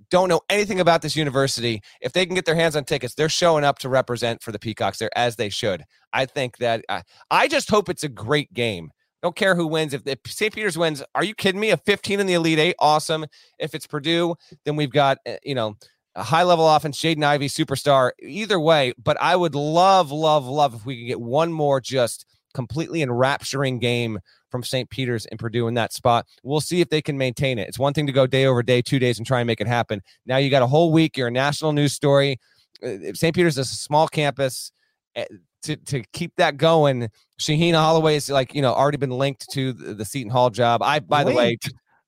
[0.10, 3.30] don't know anything about this university, if they can get their hands on tickets, they're
[3.30, 5.84] showing up to represent for the Peacocks there as they should.
[6.14, 8.92] I think that uh, I just hope it's a great game.
[9.22, 9.94] Don't care who wins.
[9.94, 10.54] If, if St.
[10.54, 11.72] Peter's wins, are you kidding me?
[11.72, 13.26] A 15 in the Elite Eight, awesome.
[13.60, 15.76] If it's Purdue, then we've got uh, you know
[16.18, 18.12] a high level offense, Jaden Ivey, superstar.
[18.20, 22.26] Either way, but I would love, love, love if we could get one more just
[22.54, 24.90] completely enrapturing game from St.
[24.90, 26.26] Peter's and Purdue in that spot.
[26.42, 27.68] We'll see if they can maintain it.
[27.68, 29.68] It's one thing to go day over day, two days, and try and make it
[29.68, 30.02] happen.
[30.26, 31.18] Now you got a whole week.
[31.18, 32.40] You're a national news story.
[32.84, 33.36] Uh, St.
[33.36, 34.72] Peter's is a small campus.
[35.16, 35.26] Eh,
[35.64, 37.10] to, to keep that going,
[37.40, 40.82] Shaheen Holloway is like you know already been linked to the, the Seton Hall job.
[40.82, 41.32] I by linked.
[41.32, 41.58] the way,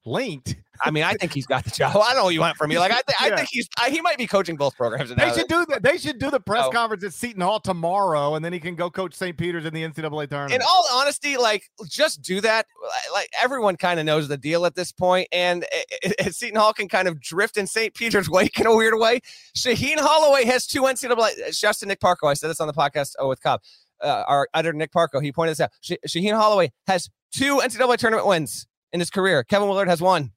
[0.06, 0.56] linked.
[0.82, 1.96] I mean, I think he's got the job.
[1.96, 2.80] I don't know what you want from me.
[2.80, 3.34] Like, I, th- yeah.
[3.34, 5.14] I think he's I, he might be coaching both programs.
[5.14, 5.84] They should do that.
[5.84, 6.72] They should do the press oh.
[6.72, 9.38] conference at Seton Hall tomorrow, and then he can go coach St.
[9.38, 10.54] Peter's in the NCAA tournament.
[10.54, 12.66] In all honesty, like, just do that.
[13.14, 16.74] Like, everyone kind of knows the deal at this point, and it, it, Seton Hall
[16.74, 17.94] can kind of drift in St.
[17.94, 19.20] Peter's wake in a weird way.
[19.58, 21.58] Shaheen Holloway has two NCAA.
[21.58, 22.30] Shouts to Nick Parko.
[22.30, 23.16] I said this on the podcast.
[23.20, 23.62] Oh, with Cobb.
[24.02, 25.72] Uh, our editor Nick Parko, he pointed this out.
[26.08, 29.44] Shaheen Holloway has two NCAA tournament wins in his career.
[29.44, 30.32] Kevin Willard has one.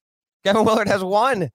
[0.44, 1.50] Kevin Willard has won.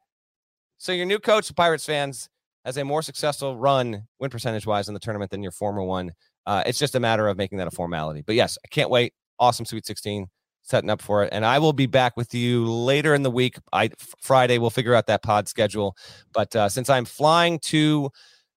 [0.78, 2.30] So your new coach, Pirates fans,
[2.66, 6.12] has a more successful run, win percentage wise, in the tournament than your former one.
[6.46, 8.22] Uh, it's just a matter of making that a formality.
[8.26, 9.14] But yes, I can't wait.
[9.40, 10.28] Awesome Sweet 16.
[10.64, 11.30] setting up for it.
[11.32, 13.58] And I will be back with you later in the week.
[13.72, 13.90] I
[14.22, 15.96] Friday we'll figure out that pod schedule.
[16.34, 18.10] But uh, since I'm flying to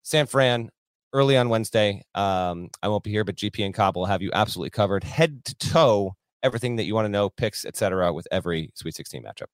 [0.03, 0.71] San Fran
[1.13, 3.25] early on Wednesday, um, I won't be here.
[3.25, 6.95] But GP and Cobb will have you absolutely covered, head to toe, everything that you
[6.95, 9.47] want to know, picks, etc., with every Sweet 16 matchup.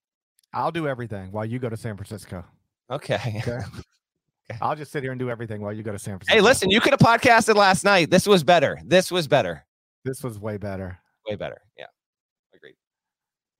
[0.56, 2.44] I'll do everything while you go to San Francisco.
[2.90, 3.42] Okay.
[3.46, 3.60] Okay.
[4.48, 4.60] Okay.
[4.62, 6.36] I'll just sit here and do everything while you go to San Francisco.
[6.36, 8.10] Hey, listen, you could have podcasted last night.
[8.10, 8.78] This was better.
[8.84, 9.66] This was better.
[10.04, 11.00] This was way better.
[11.28, 11.60] Way better.
[11.76, 11.86] Yeah.
[12.54, 12.76] Agreed.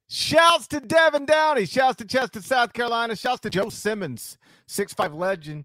[0.09, 1.67] Shouts to Devin Downey.
[1.67, 3.17] Shouts to Chester, South Carolina.
[3.17, 4.39] Shouts to Joe Simmons,
[4.69, 5.65] six-five legend.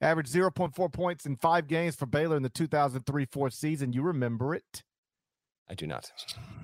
[0.00, 3.92] Averaged 0.4 points in five games for Baylor in the 2003 4 season.
[3.92, 4.82] You remember it.
[5.68, 6.10] I do not.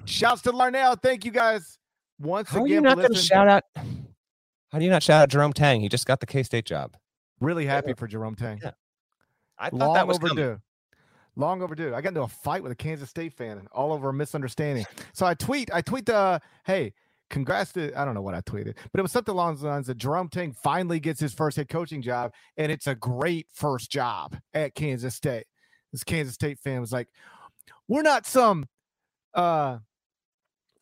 [0.07, 0.99] Shouts to Larnell.
[1.01, 1.79] Thank you guys
[2.19, 3.65] once How are you not going to shout out?
[4.71, 5.81] How do you not shout out Jerome Tang?
[5.81, 6.97] He just got the K State job.
[7.41, 8.61] Really happy for Jerome Tang.
[8.63, 8.73] Yeah.
[9.59, 10.35] I thought Long that was overdue.
[10.35, 10.63] coming.
[11.37, 11.95] Long overdue.
[11.95, 14.85] I got into a fight with a Kansas State fan all over a misunderstanding.
[15.13, 16.93] So I tweet, I tweet the hey,
[17.31, 19.87] congrats to I don't know what I tweeted, but it was something along the lines
[19.87, 23.91] that Jerome Tang finally gets his first head coaching job, and it's a great first
[23.91, 25.47] job at Kansas State.
[25.93, 27.09] This Kansas State fan was like,
[27.87, 28.67] We're not some
[29.33, 29.79] uh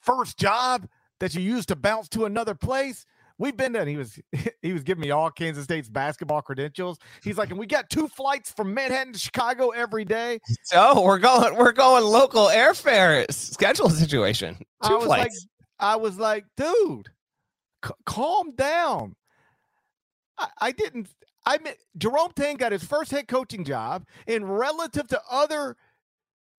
[0.01, 0.89] first job
[1.21, 3.05] that you use to bounce to another place.
[3.39, 3.83] We've been there.
[3.83, 4.19] And he was
[4.63, 6.99] he was giving me all Kansas State's basketball credentials.
[7.23, 10.41] He's like, and we got two flights from Manhattan to Chicago every day.
[10.65, 11.57] So we're going.
[11.57, 14.57] We're going local airfare schedule situation.
[14.81, 15.47] I Two was like, flights.
[15.79, 17.09] I was like, dude,
[17.85, 19.15] c- calm down.
[20.39, 21.09] I, I didn't.
[21.45, 25.77] I mean, Jerome Tang got his first head coaching job, and relative to other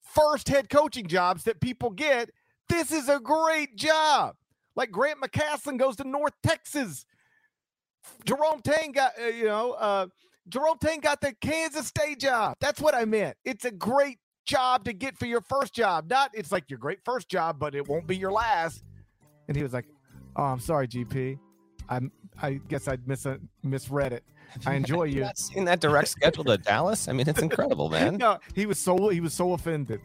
[0.02, 2.30] first head coaching jobs that people get,
[2.70, 4.36] this is a great job.
[4.78, 7.06] Like Grant McCasland goes to North Texas.
[8.26, 10.08] Jerome Tang got, uh, you know, uh,
[10.48, 12.56] Jerome Tang got the Kansas State job.
[12.62, 13.36] That's what I meant.
[13.44, 16.10] It's a great job to get for your first job.
[16.10, 18.84] Not it's like your great first job, but it won't be your last.
[19.48, 19.86] And he was like,
[20.36, 21.38] "Oh, I'm sorry, GP.
[21.90, 22.12] I'm
[22.42, 23.28] I guess I mis-
[23.64, 24.24] misread it.
[24.66, 27.08] I enjoy you you." not seen that direct schedule to Dallas?
[27.10, 28.18] I mean, it's incredible, man.
[28.18, 30.00] no, he was so he was so offended.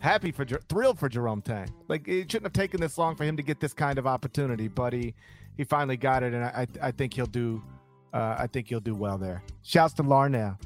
[0.00, 1.68] Happy for thrilled for Jerome Tang.
[1.88, 4.68] Like it shouldn't have taken this long for him to get this kind of opportunity,
[4.68, 5.14] but he
[5.56, 7.62] he finally got it, and I I, think he'll do
[8.12, 9.42] uh, I think he'll do well there.
[9.62, 10.58] Shouts to Larnell.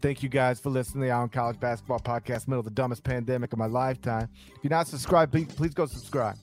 [0.00, 2.70] Thank you guys for listening to the Eye on College Basketball Podcast, middle of the
[2.70, 4.28] dumbest pandemic of my lifetime.
[4.46, 6.36] If you're not subscribed, please, please go subscribe.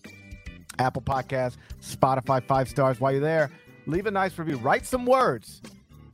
[0.77, 2.99] Apple Podcast, Spotify, five stars.
[2.99, 3.49] While you're there,
[3.85, 4.57] leave a nice review.
[4.57, 5.61] Write some words.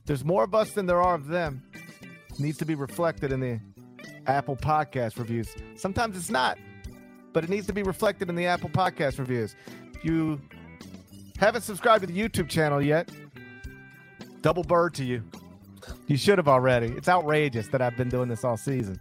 [0.06, 1.64] There's more of us than there are of them.
[2.38, 3.60] needs to be reflected in the
[4.26, 5.54] Apple Podcast reviews.
[5.76, 6.58] Sometimes it's not,
[7.32, 9.56] but it needs to be reflected in the Apple Podcast reviews.
[9.94, 10.40] If you
[11.38, 13.10] haven't subscribed to the YouTube channel yet,
[14.40, 15.22] double bird to you.
[16.06, 16.88] You should have already.
[16.88, 19.00] It's outrageous that I've been doing this all season.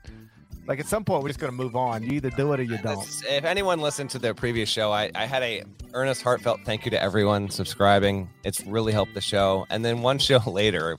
[0.68, 2.04] Like at some point, we're just going to move on.
[2.04, 3.06] You either do it or you don't.
[3.28, 5.64] If anyone listened to the previous show, I, I had a
[5.94, 8.30] earnest, heartfelt thank you to everyone subscribing.
[8.44, 9.66] It's really helped the show.
[9.70, 10.98] And then one show later,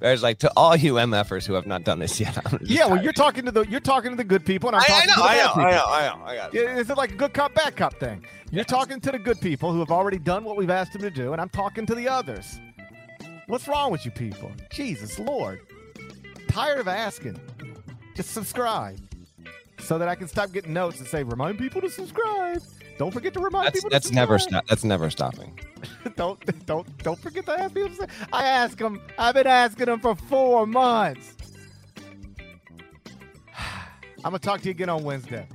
[0.00, 2.36] there's like to all you MFers who have not done this yet.
[2.62, 4.84] Yeah, well, you're talking to the you're talking to the good people, and I'm I,
[4.84, 5.62] I talking know, to the I bad know, people.
[5.62, 6.78] I know, I know, I got it.
[6.78, 8.24] Is it like a good cop, bad cop thing?
[8.50, 11.10] You're talking to the good people who have already done what we've asked them to
[11.10, 12.60] do, and I'm talking to the others.
[13.46, 14.52] What's wrong with you people?
[14.70, 15.60] Jesus Lord.
[16.48, 17.40] Tired of asking.
[18.14, 18.98] Just subscribe.
[19.80, 22.60] So that I can stop getting notes and say, remind people to subscribe.
[22.98, 23.90] Don't forget to remind that's, people.
[23.90, 24.66] That's never stop.
[24.66, 25.58] That's never stopping.
[26.16, 28.06] don't don't don't forget to ask people.
[28.32, 29.00] I ask them.
[29.16, 31.36] I've been asking them for four months.
[33.56, 35.46] I'm gonna talk to you again on Wednesday.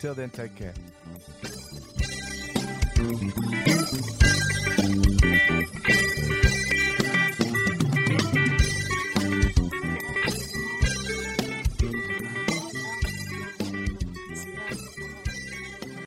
[0.00, 0.74] Till then, take care.